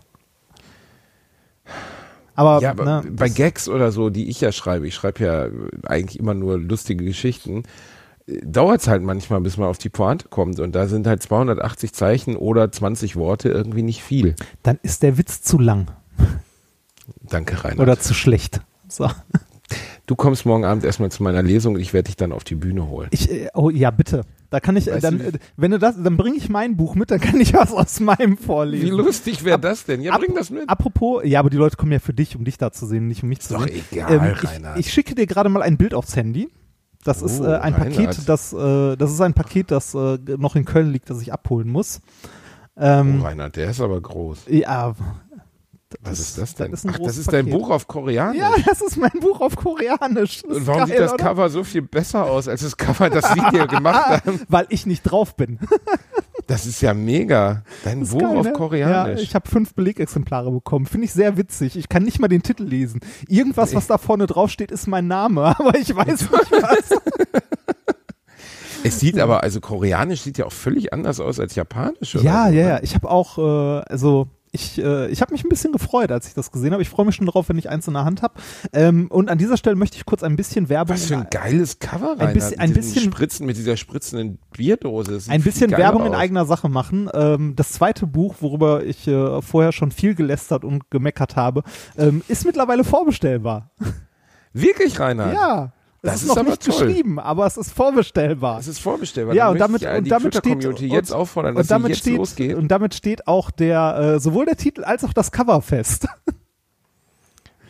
[2.37, 5.47] Aber, Ja, ne, bei Gags oder so, die ich ja schreibe, ich schreibe ja
[5.89, 7.63] eigentlich immer nur lustige Geschichten,
[8.27, 10.59] dauert es halt manchmal, bis man auf die Pointe kommt.
[10.61, 14.35] Und da sind halt 280 Zeichen oder 20 Worte irgendwie nicht viel.
[14.63, 15.89] dann ist der Witz zu lang
[17.23, 17.81] Danke, Rainer.
[17.81, 18.61] oder zu schlecht.
[18.89, 19.11] So.
[20.07, 22.55] du kommst morgen Abend erstmal zu meiner Lesung und ich werde dich dann auf die
[22.55, 23.09] Bühne holen.
[23.11, 24.23] Ich, äh, oh ja, bitte.
[24.51, 26.95] Da kann ich, Weißt dann, du, äh, wenn du das, dann bringe ich mein Buch
[26.95, 28.91] mit, dann kann ich was aus meinem Wie vorlesen.
[28.91, 30.01] lustig wäre das denn?
[30.01, 30.69] Ja, bring das mit.
[30.69, 33.23] Apropos, ja, aber die Leute kommen ja für dich, um dich da zu sehen, nicht
[33.23, 33.83] um mich zu doch sehen.
[33.91, 34.79] egal, ich, Reinhard.
[34.79, 36.49] ich schicke dir gerade mal ein Bild aufs Handy.
[37.05, 37.75] Das ist Oh, äh, ein.
[37.75, 41.33] Paket, das, äh, das ist ein Paket, das äh, noch in Köln liegt, das ich
[41.33, 42.01] abholen muss.
[42.77, 44.45] Ähm, oh, Reinhard, der ist aber groß.
[44.49, 44.95] ja,
[46.03, 46.73] Was ist das denn?
[46.73, 47.49] ist ein Ach, das ist dein.
[47.51, 48.41] Buch auf Koreanisch.
[48.41, 50.43] ja, das ist mein Buch auf Koreanisch.
[50.43, 51.25] Das und ist warum geil, sieht das oder?
[51.25, 54.41] Cover so viel besser aus als das Cover, das sie dir gemacht haben?
[54.49, 55.59] Weil ich nicht drauf bin.
[56.47, 57.63] Das ist ja mega.
[57.85, 58.53] Dein Buch geil, auf ne?
[58.53, 59.19] Koreanisch.
[59.19, 60.87] Ja, ich habe fünf Belegexemplare bekommen.
[60.87, 61.77] Finde ich sehr witzig.
[61.77, 63.01] Ich kann nicht mal den Titel lesen.
[63.29, 67.01] Irgendwas, was da vorne drauf steht, ist mein Name, aber ich weiß nicht was.
[68.85, 72.15] es sieht aber, also Koreanisch sieht ja auch völlig anders aus als Japanisch.
[72.17, 72.81] Oder Ja, so, ja, ja.
[72.83, 76.35] Ich habe auch, äh, also ich, äh, ich habe mich ein bisschen gefreut, als ich
[76.35, 76.81] das gesehen habe.
[76.83, 78.35] Ich freue mich schon drauf, wenn ich eins in der Hand habe.
[78.73, 80.95] Ähm, und an dieser Stelle möchte ich kurz ein bisschen Werbung.
[80.97, 85.19] Was für ein geiles Cover, Ein Reinhard, bisschen- ein bisschen- Spritzen, mit dieser spritzenden Bierdose.
[85.29, 86.19] Ein bisschen Werbung in aus.
[86.19, 87.11] eigener Sache machen.
[87.13, 91.63] Ähm, das zweite Buch, worüber ich äh, vorher schon viel gelästert und gemeckert habe,
[91.99, 93.71] ähm, ist mittlerweile vorbestellbar.
[94.55, 95.35] Wirklich, Reinhard?
[95.35, 95.73] Ja.
[96.07, 96.87] Es Das ist ist noch aber nicht toll.
[96.87, 98.57] geschrieben, aber es ist vorbestellbar.
[98.59, 99.35] Das ist vorbestellbar.
[99.35, 102.01] Ja, und damit, all und damit steht, Twitter-Community jetzt und, auffordern, dass und damit jetzt
[102.01, 102.55] steht, losgeht.
[102.57, 106.07] Und damit steht auch der, äh, sowohl der Titel als auch das Cover fest.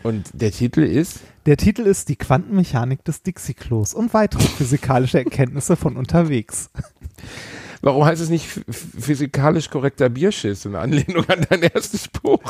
[0.02, 5.76] Und der Titel ist Der Titel ist Die Quantenmechanik des Dixie-Klos und weitere physikalische Erkenntnisse
[5.76, 6.68] von unterwegs.
[7.80, 12.42] Warum heißt es nicht ph- physikalisch korrekter Bierschiss in Anlehnung an dein erstes Buch?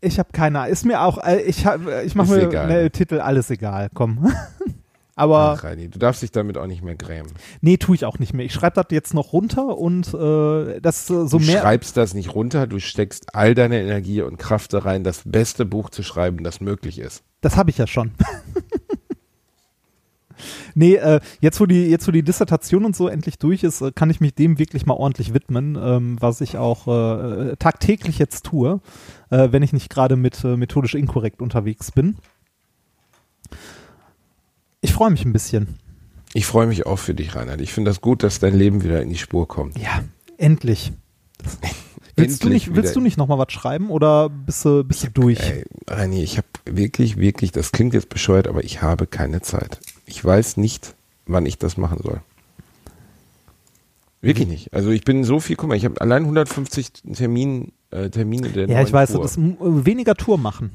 [0.00, 0.72] Ich habe keine Ahnung.
[0.72, 2.66] Ist mir auch, äh, ich, hab, äh, ich mache mir egal.
[2.68, 4.32] ne, Titel alles egal, komm.
[5.20, 7.28] Aber Ach, Reini, du darfst dich damit auch nicht mehr grämen.
[7.60, 8.46] nee, tue ich auch nicht mehr.
[8.46, 11.60] Ich schreibe das jetzt noch runter und äh, das äh, so du mehr.
[11.60, 15.66] schreibst das nicht runter, du steckst all deine Energie und Kraft da rein, das beste
[15.66, 17.22] Buch zu schreiben, das möglich ist.
[17.42, 18.12] Das habe ich ja schon.
[20.74, 23.92] nee, äh, jetzt wo die jetzt wo die Dissertation und so endlich durch ist, äh,
[23.92, 28.46] kann ich mich dem wirklich mal ordentlich widmen, ähm, was ich auch äh, tagtäglich jetzt
[28.46, 28.80] tue,
[29.28, 32.16] äh, wenn ich nicht gerade mit methodisch inkorrekt unterwegs bin.
[34.80, 35.76] Ich freue mich ein bisschen.
[36.32, 37.60] Ich freue mich auch für dich, Reinhard.
[37.60, 39.76] Ich finde das gut, dass dein Leben wieder in die Spur kommt.
[39.78, 40.04] Ja,
[40.36, 40.92] endlich.
[42.16, 45.08] Willst du nicht, willst du nicht noch mal was schreiben oder bist du, bist du
[45.10, 45.40] durch?
[45.40, 49.80] Ey, Reini, ich habe wirklich, wirklich, das klingt jetzt bescheuert, aber ich habe keine Zeit.
[50.04, 52.20] Ich weiß nicht, wann ich das machen soll.
[54.20, 54.74] Wirklich nicht.
[54.74, 58.68] Also ich bin so viel, guck mal, ich habe allein 150 Termin, äh, Termine der
[58.68, 59.30] ja, ich weiß, Tour.
[59.38, 60.72] m- weniger Tour machen.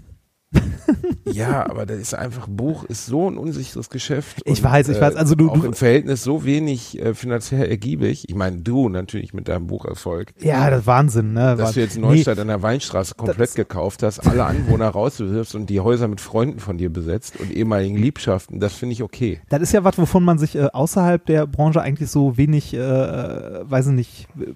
[1.25, 4.41] Ja, aber das ist einfach, Buch ist so ein unsicheres Geschäft.
[4.45, 5.15] Ich weiß, ich weiß.
[5.15, 8.25] Also du- auch du- im Verhältnis so wenig äh, finanziell ergiebig.
[8.29, 10.33] Ich meine, du natürlich mit deinem Bucherfolg.
[10.39, 11.55] Ja, das ist Wahnsinn, ne?
[11.57, 14.87] Dass Wahn- du jetzt Nee, Neustadt an der Weinstraße komplett Das- gekauft hast, alle Anwohner
[14.89, 19.03] rauswirfst und die Häuser mit Freunden von dir besetzt und ehemaligen Liebschaften, das finde ich
[19.03, 19.41] okay.
[19.49, 22.77] Das ist ja was, wovon man sich äh, außerhalb der Branche eigentlich so wenig, äh,
[22.77, 24.53] äh, weiß ich nicht, äh,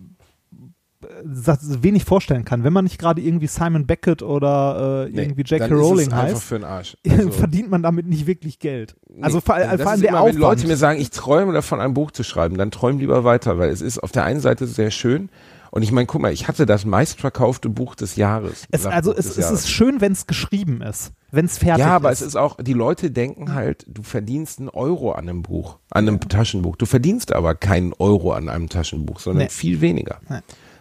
[1.23, 2.63] wenig vorstellen kann.
[2.63, 5.67] Wenn man nicht gerade irgendwie Simon Beckett oder äh, Nee, irgendwie J.K.
[5.67, 6.97] dann ist Rowling heißt, für den Arsch.
[7.09, 8.95] Also, verdient man damit nicht wirklich Geld.
[9.09, 10.35] nee, Also vor, vor allem ist der immer, Aufwand.
[10.35, 13.57] Wenn Leute mir sagen, ich träume davon, ein Buch zu schreiben, dann träum lieber weiter,
[13.57, 15.29] weil es ist auf der einen Seite sehr schön
[15.71, 18.65] und ich meine, guck mal, ich hatte das meistverkaufte Buch des Jahres.
[18.71, 19.59] es, also es, es Jahres.
[19.61, 22.21] ist schön, wenn es geschrieben ist, wenn es fertig Ja, aber ist.
[22.21, 26.07] es ist auch, die Leute denken halt, du verdienst einen Euro an einem Buch, an
[26.07, 26.75] einem Taschenbuch.
[26.75, 29.49] Du verdienst aber keinen Euro an einem Taschenbuch, sondern Nee.
[29.49, 30.19] viel weniger.
[30.27, 30.39] Nee.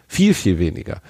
[0.09, 1.01] Viel, viel weniger.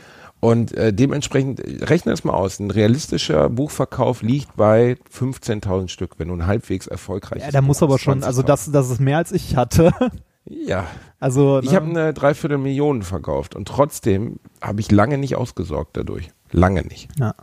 [0.42, 6.20] Und äh, dementsprechend, äh, rechne es mal aus, ein realistischer Buchverkauf liegt bei 15.000 Stück,
[6.20, 8.46] wenn du ein halbwegs erfolgreiches ja, da muss aber schon, also 20.000.
[8.46, 9.92] das, das ist mehr als ich hatte.
[10.46, 10.86] Ja,
[11.20, 11.76] Also ich ne?
[11.76, 16.32] habe eine Dreiviertelmillion verkauft und trotzdem habe ich lange nicht ausgesorgt dadurch.
[16.52, 17.10] Lange nicht.
[17.20, 17.36] ja.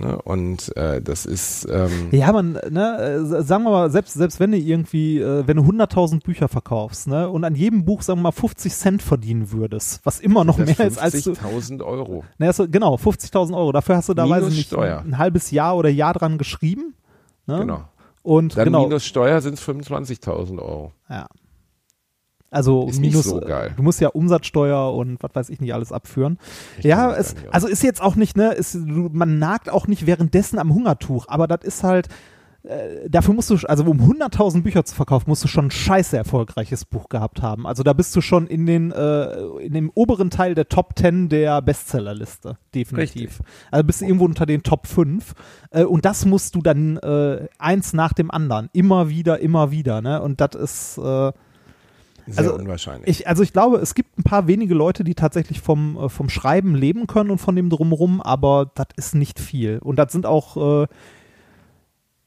[0.00, 0.20] Ne?
[0.22, 4.52] Und äh, das ist ähm, Ja, man, ne, äh, sagen wir mal, selbst, selbst wenn
[4.52, 8.24] du irgendwie, äh, wenn du 100.000 Bücher verkaufst, ne, und an jedem Buch, sagen wir
[8.24, 12.24] mal, 50 Cent verdienen würdest, was immer noch mehr ist als du, 50.000 Euro.
[12.38, 15.00] ne, hast du, genau, 50.000 Euro, dafür hast du da, Minus weiß ich nicht, Steuer.
[15.00, 16.94] ein, ein halbes Jahr oder Jahr dran geschrieben,
[17.46, 17.84] ne, Genau.
[18.22, 20.92] und Dann genau, minus Steuer sind es 25.000 Euro.
[21.08, 21.26] ja.
[22.50, 26.38] Also Ist minus, so du musst ja Umsatzsteuer und was weiß ich nicht alles abführen.
[26.80, 30.06] ja, kann das es, also ist jetzt auch nicht, ne, ist, man nagt auch nicht
[30.06, 32.08] währenddessen am Hungertuch, aber das ist halt,
[32.62, 36.16] äh, dafür musst du, also um 100.000 Bücher zu verkaufen, musst du schon ein scheiße
[36.16, 37.66] erfolgreiches Buch gehabt haben.
[37.66, 39.30] Also da bist du schon in den, äh,
[39.60, 43.30] in dem oberen Teil der Top 10 der Bestsellerliste, definitiv.
[43.30, 43.46] Richtig.
[43.70, 45.34] Also bist du irgendwo unter den Top 5
[45.70, 50.02] äh, und das musst du dann äh, eins nach dem anderen, immer wieder, immer wieder,
[50.02, 51.32] ne, und das ist, äh,
[52.32, 53.08] Sehr Also, unwahrscheinlich.
[53.08, 56.28] ich, also ich glaube, es gibt ein paar wenige Leute, die tatsächlich vom, äh, vom
[56.28, 59.78] Schreiben leben können und von dem drumherum, aber das ist nicht viel.
[59.78, 60.86] Und das sind auch, äh,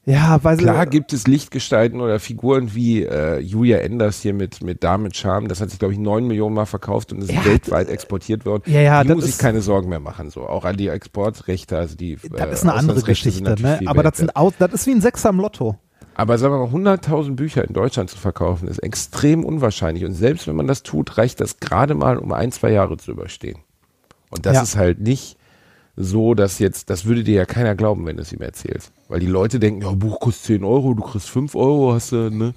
[0.06, 4.62] ja, weiß Klar ich, gibt es Lichtgestalten oder Figuren wie äh, Julia Enders hier mit,
[4.62, 5.48] mit Dame mit Charme.
[5.48, 8.64] Das hat sich, glaube ich, neun Millionen Mal verkauft und ist Ja, weltweit exportiert worden.
[8.66, 10.28] Ja, ja, die das muss ich keine Sorgen mehr machen.
[10.28, 10.46] So.
[10.46, 13.80] Auch an die Exportrechte, also die das äh, ist eine andere Auslandsrechte Geschichte, ne?
[13.86, 15.78] Aber das sind das ist wie ein Sechser im Lotto.
[16.14, 20.04] Aber sagen wir mal, 100.000 Bücher in Deutschland zu verkaufen, ist extrem unwahrscheinlich.
[20.04, 23.10] Und selbst wenn man das tut, reicht das gerade mal, um ein, zwei Jahre zu
[23.10, 23.58] überstehen.
[24.30, 24.62] Und das Ja.
[24.62, 25.36] ist halt nicht
[25.96, 28.92] so, dass jetzt, das würde dir ja keiner glauben, wenn du es ihm erzählst.
[29.08, 32.30] Weil die Leute denken, ja, Buch kostet 10 Euro, du kriegst 5 Euro, hast du,
[32.30, 32.54] ne?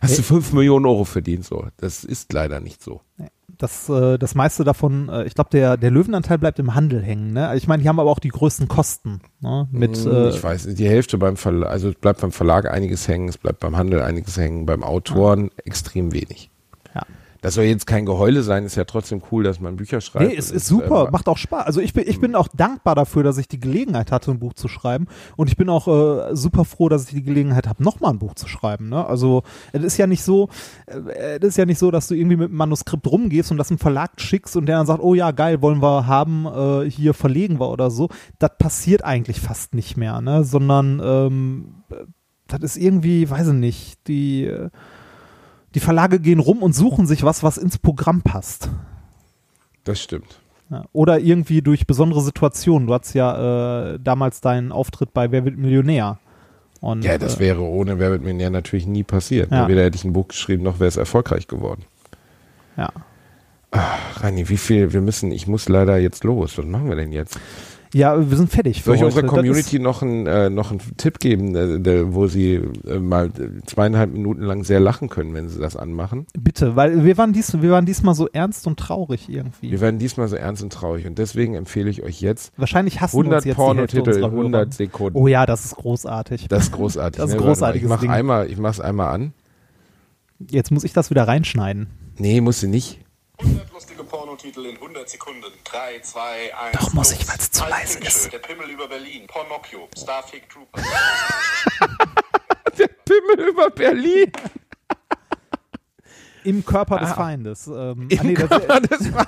[0.00, 1.66] Hast du 5 Millionen Euro verdient, so.
[1.76, 3.00] Das ist leider nicht so.
[3.58, 7.32] Das, äh, das meiste davon, äh, ich glaube, der, der Löwenanteil bleibt im Handel hängen.
[7.32, 7.56] Ne?
[7.56, 9.20] Ich meine, die haben aber auch die größten Kosten.
[9.40, 9.66] Ne?
[9.70, 13.08] Mit, Hm, äh, ich weiß, die Hälfte beim Verlag, also es bleibt beim Verlag einiges
[13.08, 16.50] hängen, es bleibt beim Handel einiges hängen, beim Autoren extrem wenig.
[17.40, 20.28] Das soll jetzt kein Geheule sein, ist ja trotzdem cool, dass man Bücher schreibt.
[20.28, 21.66] Nee, es Und ist super, äh, macht auch Spaß.
[21.66, 24.54] Also ich bin, ich bin auch dankbar dafür, dass ich die Gelegenheit hatte, ein Buch
[24.54, 25.06] zu schreiben.
[25.36, 28.34] Und ich bin auch äh, super froh, dass ich die Gelegenheit habe, nochmal ein Buch
[28.34, 28.88] zu schreiben.
[28.88, 29.04] Ne?
[29.06, 30.48] Also es ist ja nicht so,
[30.86, 33.70] äh, es ist ja nicht so, dass du irgendwie mit einem Manuskript rumgehst und das
[33.70, 37.14] einem Verlag schickst und der dann sagt, oh ja, geil, wollen wir haben, äh, hier
[37.14, 38.08] verlegen wir oder so.
[38.38, 40.44] Das passiert eigentlich fast nicht mehr, ne?
[40.44, 41.74] Sondern ähm,
[42.48, 44.70] das ist irgendwie, weiß ich nicht, die, äh,
[45.76, 48.70] die Verlage gehen rum und suchen sich was, was ins Programm passt.
[49.84, 50.40] Das stimmt.
[50.70, 52.88] Ja, oder irgendwie durch besondere Situationen.
[52.88, 56.18] Du hattest ja äh, damals deinen Auftritt bei Wer wird Millionär.
[56.80, 59.52] Und, Ja, das äh, wäre ohne Wer wird Millionär natürlich nie passiert.
[59.52, 59.68] Ja.
[59.68, 61.84] Weder hätte ich ein Buch geschrieben, noch wäre es erfolgreich geworden.
[62.76, 62.90] ja.
[63.72, 66.56] Ach, Rani, wie viel, wir müssen, ich muss leider jetzt los.
[66.56, 67.38] Was machen wir denn jetzt?
[67.94, 68.82] Ja, wir sind fertig.
[68.82, 69.14] Soll ich heute.
[69.14, 73.30] unserer Community noch, einen, äh, noch einen Tipp geben, äh, wo sie äh, mal
[73.66, 76.26] zweieinhalb Minuten lang sehr lachen können, wenn sie das anmachen?
[76.38, 79.70] Bitte, weil wir waren, dies, wir waren diesmal so ernst und traurig irgendwie.
[79.70, 83.16] Wir werden diesmal so ernst und traurig und deswegen empfehle ich euch jetzt Wahrscheinlich hassen
[83.16, 84.38] uns 100 jetzt Pornotitel in unserer Hörer.
[84.38, 85.18] 100 Sekunden.
[85.18, 86.48] Oh ja, das ist großartig.
[86.48, 87.16] Das ist großartig.
[87.26, 87.42] Das ist ne?
[87.42, 88.10] Großartiges Ich mach Ding.
[88.10, 89.32] einmal, ich mach's einmal an.
[90.50, 91.86] Jetzt muss ich das wieder reinschneiden.
[92.18, 93.00] Nee, musst du nicht.
[93.38, 95.44] 100 lustige Pornotitel in 100 Sekunden.
[95.64, 96.78] 3, 2, 1.
[96.78, 98.32] Doch, muss ich, weil's zu Pulp leise ist.
[98.32, 99.26] Der Pimmel über Berlin.
[99.26, 99.88] Pornocchio.
[99.96, 100.82] Starfake Trooper.
[102.78, 104.32] Der Pimmel über Berlin.
[106.44, 107.14] Im Körper des Ah.
[107.14, 107.66] Feindes.
[107.66, 109.26] Ähm, Im ah, nee, das, Körper des Feindes.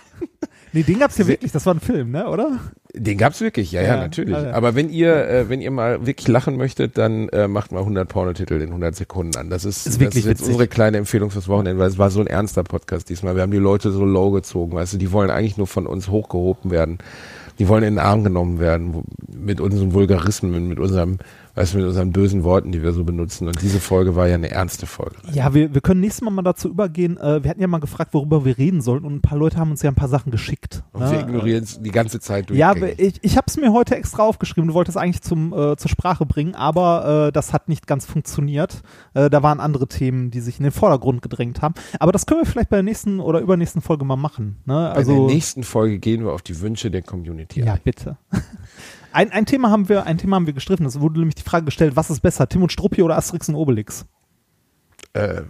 [0.72, 1.52] Nee, den gab's hier wirklich.
[1.52, 2.28] Das war ein Film, ne?
[2.28, 2.58] Oder?
[2.94, 4.34] Den gab's wirklich, ja, ja, Ja, natürlich.
[4.34, 4.52] ja, ja.
[4.52, 8.08] Aber wenn ihr, äh, wenn ihr mal wirklich lachen möchtet, dann äh, macht mal 100
[8.08, 9.50] Pornotitel in 100 Sekunden an.
[9.50, 12.10] Das ist, Ist wirklich das ist jetzt unsere kleine Empfehlung fürs Wochenende, weil es war
[12.10, 13.34] so ein ernster Podcast diesmal.
[13.34, 16.08] Wir haben die Leute so low gezogen, weißt du, die wollen eigentlich nur von uns
[16.08, 16.98] hochgehoben werden.
[17.58, 21.18] Die wollen in den Arm genommen werden mit unseren Vulgarismen, mit unserem,
[21.58, 23.48] weißt du, mit unseren bösen Worten, die wir so benutzen.
[23.48, 25.16] Und diese Folge war ja eine ernste Folge.
[25.32, 27.16] Ja, wir, wir können nächstes Mal mal dazu übergehen.
[27.16, 29.72] Äh, wir hatten ja mal gefragt, worüber wir reden sollten und ein paar Leute haben
[29.72, 30.84] uns ja ein paar Sachen geschickt.
[30.92, 31.10] Und ne?
[31.10, 33.16] wir ignorieren es die ganze Zeit Ja, durchgängig.
[33.16, 34.68] ich, ich habe es mir heute extra aufgeschrieben.
[34.68, 38.06] Du wolltest es eigentlich zum, äh, zur Sprache bringen, aber äh, das hat nicht ganz
[38.06, 38.82] funktioniert.
[39.14, 41.74] Äh, da waren andere Themen, die sich in den Vordergrund gedrängt haben.
[41.98, 44.58] Aber das können wir vielleicht bei der nächsten oder übernächsten Folge mal machen.
[44.64, 44.74] Ne?
[44.74, 47.80] Bei Also, der nächsten Folge gehen wir auf die Wünsche der Community ja, ein.
[47.82, 48.16] bitte.
[49.12, 50.86] Ein, ein Thema haben wir, ein Thema haben wir gestriffen.
[50.86, 53.54] Es wurde nämlich die Frage gestellt, was ist besser, Tim und Struppi oder Asterix und
[53.54, 54.04] Obelix?
[55.14, 55.42] Äh,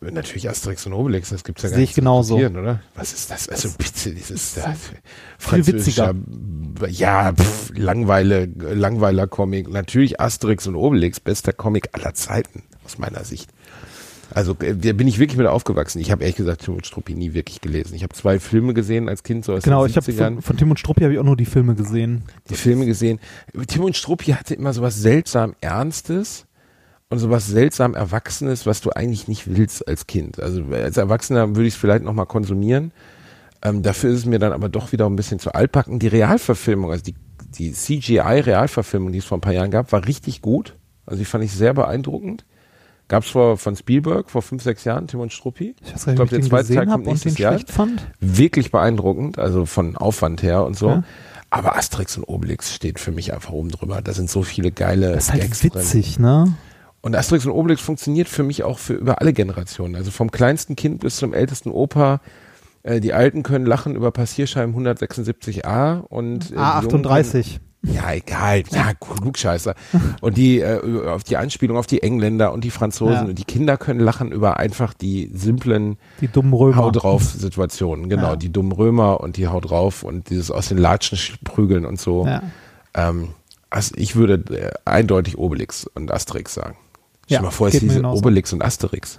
[0.00, 2.36] natürlich Asterix und Obelix, das gibt's ja gar Sehe nicht ich zu genauso.
[2.36, 2.80] oder?
[2.94, 3.48] Was ist das?
[3.48, 4.62] Also bitte, dieses äh,
[5.38, 6.14] viel witziger.
[6.88, 9.68] Ja, pff, Langweile, Langweiler Comic.
[9.68, 13.50] Natürlich Asterix und Obelix, bester Comic aller Zeiten, aus meiner Sicht.
[14.34, 16.00] Also äh, da bin ich wirklich mit aufgewachsen.
[16.00, 17.94] Ich habe ehrlich gesagt Tim und Struppi nie wirklich gelesen.
[17.94, 20.34] Ich habe zwei Filme gesehen als Kind, so aus Genau, ich habe 70ern.
[20.34, 22.22] von, von Tim und Struppi habe ich auch nur die Filme gesehen.
[22.48, 23.18] die Filme gesehen.
[23.66, 26.46] Tim und Struppi hatte immer sowas seltsam Ernstes
[27.08, 30.40] und sowas seltsam Erwachsenes, was du eigentlich nicht willst als Kind.
[30.40, 32.92] Also als Erwachsener würde ich es vielleicht nochmal konsumieren.
[33.62, 35.98] Ähm, dafür ist es mir dann aber doch wieder ein bisschen zu altbacken.
[35.98, 37.14] Die Realverfilmung, also die
[37.58, 40.76] die CGI-Realverfilmung, die es vor ein paar Jahren gab, war richtig gut.
[41.06, 42.44] Also die fand ich sehr beeindruckend.
[43.12, 45.76] Gab es vor von Spielberg vor fünf, sechs Jahren, Timon Struppi.
[45.84, 47.52] Ich weiß ich der den zweite Teil kommt und nächstes Jahr.
[47.52, 48.02] schlecht fand.
[48.20, 50.88] Wirklich beeindruckend, also von Aufwand her und so.
[50.88, 51.04] Ja.
[51.50, 54.00] Aber Asterix und Obelix steht für mich einfach oben drüber.
[54.00, 55.74] Da sind so viele geile Das ist halt Gags drin.
[55.74, 56.54] witzig, ne?
[57.02, 59.94] Und Asterix und Obelix funktioniert für mich auch für über alle Generationen.
[59.94, 62.22] Also vom kleinsten Kind bis zum ältesten Opa.
[62.82, 67.58] Äh, die Alten können lachen über Passierscheiben 176a und äh, die Jungen A38.
[67.82, 68.62] Ja, egal.
[68.70, 69.74] Ja, Klugscheißer.
[70.20, 73.14] Und die, äh, auf die Anspielung auf die Engländer und die Franzosen.
[73.14, 73.22] Ja.
[73.22, 76.76] Und die Kinder können lachen über einfach die simplen Die dummen Römer.
[76.76, 78.08] Hau drauf Situationen.
[78.08, 78.36] Genau, Ja.
[78.36, 82.24] die dummen Römer und die Hau drauf und dieses aus den Latschen prügeln und so.
[82.26, 82.42] Ja.
[82.94, 83.30] Ähm,
[83.70, 86.76] also ich würde äh, eindeutig Obelix und Asterix sagen.
[87.26, 87.98] Stell dir mal vor, es hieß.
[88.04, 89.18] Obelix und Asterix.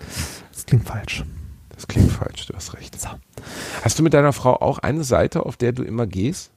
[0.54, 1.24] Das klingt falsch.
[1.76, 3.00] Das klingt falsch, du hast recht.
[3.02, 3.10] So.
[3.82, 6.52] Hast du mit deiner Frau auch eine Seite, auf der du immer gehst?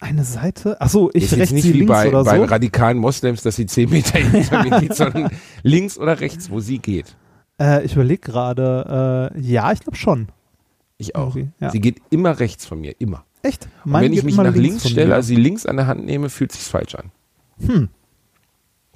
[0.00, 0.80] Eine Seite?
[0.80, 2.44] Achso, ich jetzt rechts, nicht sie wie links bei, oder bei so?
[2.44, 5.30] radikalen Moslems, dass sie zehn Meter hinter mir geht, sondern
[5.62, 7.16] links oder rechts, wo sie geht.
[7.60, 10.28] Äh, ich überlege gerade, äh, ja, ich glaube schon.
[10.98, 11.36] Ich auch.
[11.60, 11.70] Ja.
[11.70, 13.24] Sie geht immer rechts von mir, immer.
[13.42, 13.68] Echt?
[13.84, 16.52] Wenn ich mich nach links von stelle, also sie links an der Hand nehme, fühlt
[16.52, 17.10] sich's falsch an.
[17.64, 17.88] Hm.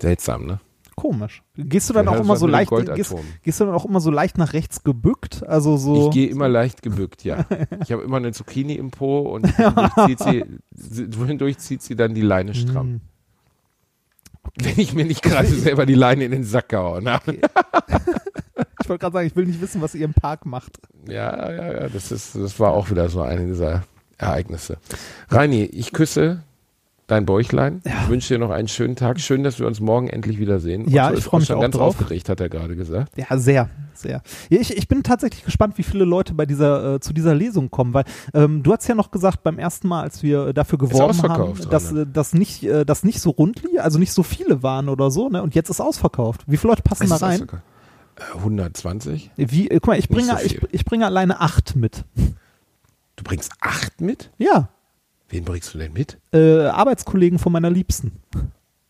[0.00, 0.60] Seltsam, ne?
[0.98, 1.44] Komisch.
[1.56, 4.10] Gehst du dann Ja, auch immer so leicht, gehst, gehst du dann auch immer so
[4.10, 5.46] leicht nach rechts gebückt?
[5.46, 6.08] Also so.
[6.08, 7.46] Ich gehe immer leicht gebückt, ja.
[7.82, 10.44] Ich habe immer eine Zucchini im Po und zwischendurch zieht sie,
[11.10, 12.86] zwischendurch zieht sie dann die Leine stramm.
[12.86, 13.00] Hm.
[14.60, 17.34] Wenn ich mir nicht gerade selber die Leine in den Sack gehauen habe.
[17.34, 20.78] Ich wollte gerade sagen, ich will nicht wissen, was ihr im Park macht.
[21.06, 23.84] Ja, ja, ja, das ist, das war auch wieder so eine dieser
[24.16, 24.78] Ereignisse.
[25.28, 26.42] Reini, ich küsse
[27.08, 27.80] dein Bäuchlein.
[27.84, 29.18] Ich wünsche dir noch einen schönen Tag.
[29.18, 30.88] Schön, dass wir uns morgen endlich wiedersehen.
[30.88, 31.98] Ja, ich ist freu mich auch ganz drauf.
[32.00, 33.12] aufgeregt, hat er gerade gesagt.
[33.16, 34.22] Ja, sehr, sehr.
[34.50, 37.70] Ja, ich, ich bin tatsächlich gespannt, wie viele Leute bei dieser, äh, zu dieser Lesung
[37.70, 38.04] kommen, weil
[38.34, 41.54] ähm, du hast ja noch gesagt beim ersten Mal, als wir äh, dafür geworben haben,
[41.70, 44.90] dass, äh, dass, nicht, äh, dass nicht so rund lief, also nicht so viele waren
[44.90, 45.42] oder so, ne?
[45.42, 46.42] Und jetzt ist ausverkauft.
[46.46, 47.32] Wie viele Leute passen Es da rein?
[47.32, 47.62] ausverkauft.
[48.16, 49.30] Äh, 120?
[49.36, 52.04] Wie, äh, guck mal, ich bringe, so ich, ich bringe alleine acht mit.
[53.16, 54.30] Du bringst acht mit?
[54.38, 54.68] Ja,
[55.28, 56.18] Wen bringst du denn mit?
[56.32, 58.12] äh, Arbeitskollegen von meiner Liebsten.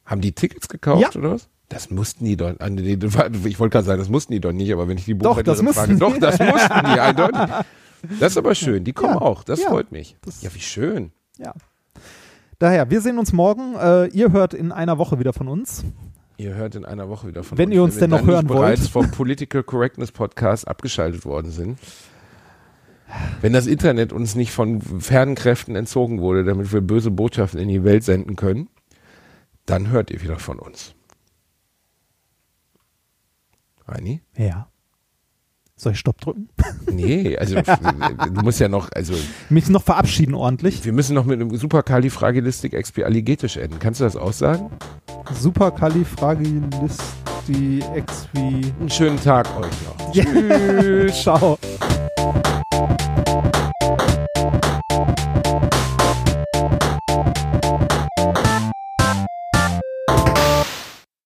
[0.05, 1.21] Haben die Tickets gekauft Ja.
[1.21, 1.49] oder was?
[1.69, 2.51] Das mussten die doch.
[2.51, 5.59] Ich wollte gerade sagen, das mussten die doch nicht, aber wenn ich die Doch, das
[5.59, 6.21] Buchhändlerin frage, mussten doch, die.
[6.21, 7.41] das mussten die eindeutig.
[8.21, 8.85] Das ist aber schön.
[8.85, 9.43] Die kommen Ja, auch.
[9.43, 9.71] Das ja.
[9.71, 10.17] freut mich.
[10.25, 11.11] Das- ja, wie schön.
[11.37, 11.53] Ja.
[12.61, 13.75] Daher, wir sehen uns morgen.
[13.75, 15.85] Äh, ihr hört in einer Woche wieder von uns.
[16.37, 17.75] Ihr hört in einer Woche wieder von Wenn uns.
[17.75, 19.07] ihr uns wir denn noch hören nicht bereits wollt.
[19.07, 21.79] vom Political Correctness Podcast abgeschaltet worden sind.
[23.41, 27.69] Wenn das Internet uns nicht von fernen Kräften entzogen wurde, damit wir böse Botschaften in
[27.69, 28.69] die Welt senden können,
[29.67, 30.95] dann hört ihr wieder von uns.
[33.87, 34.23] Reini?
[34.37, 34.69] Ja.
[35.77, 36.49] Soll ich Stopp drücken?
[36.91, 39.13] Nee, also du musst ja noch, also
[39.51, 40.87] Mich noch verabschieden ordentlich.
[40.87, 43.79] wir müssen noch mit einem Superkalifragilistik expialigetisch enden.
[43.79, 44.71] Kannst du das aussagen?
[45.35, 48.73] Superkalifragilisti expi.
[48.81, 49.99] Einen schönen Tag euch noch.
[50.15, 51.13] Ja.
[51.13, 51.59] Ciao.
[52.19, 53.28] あっ。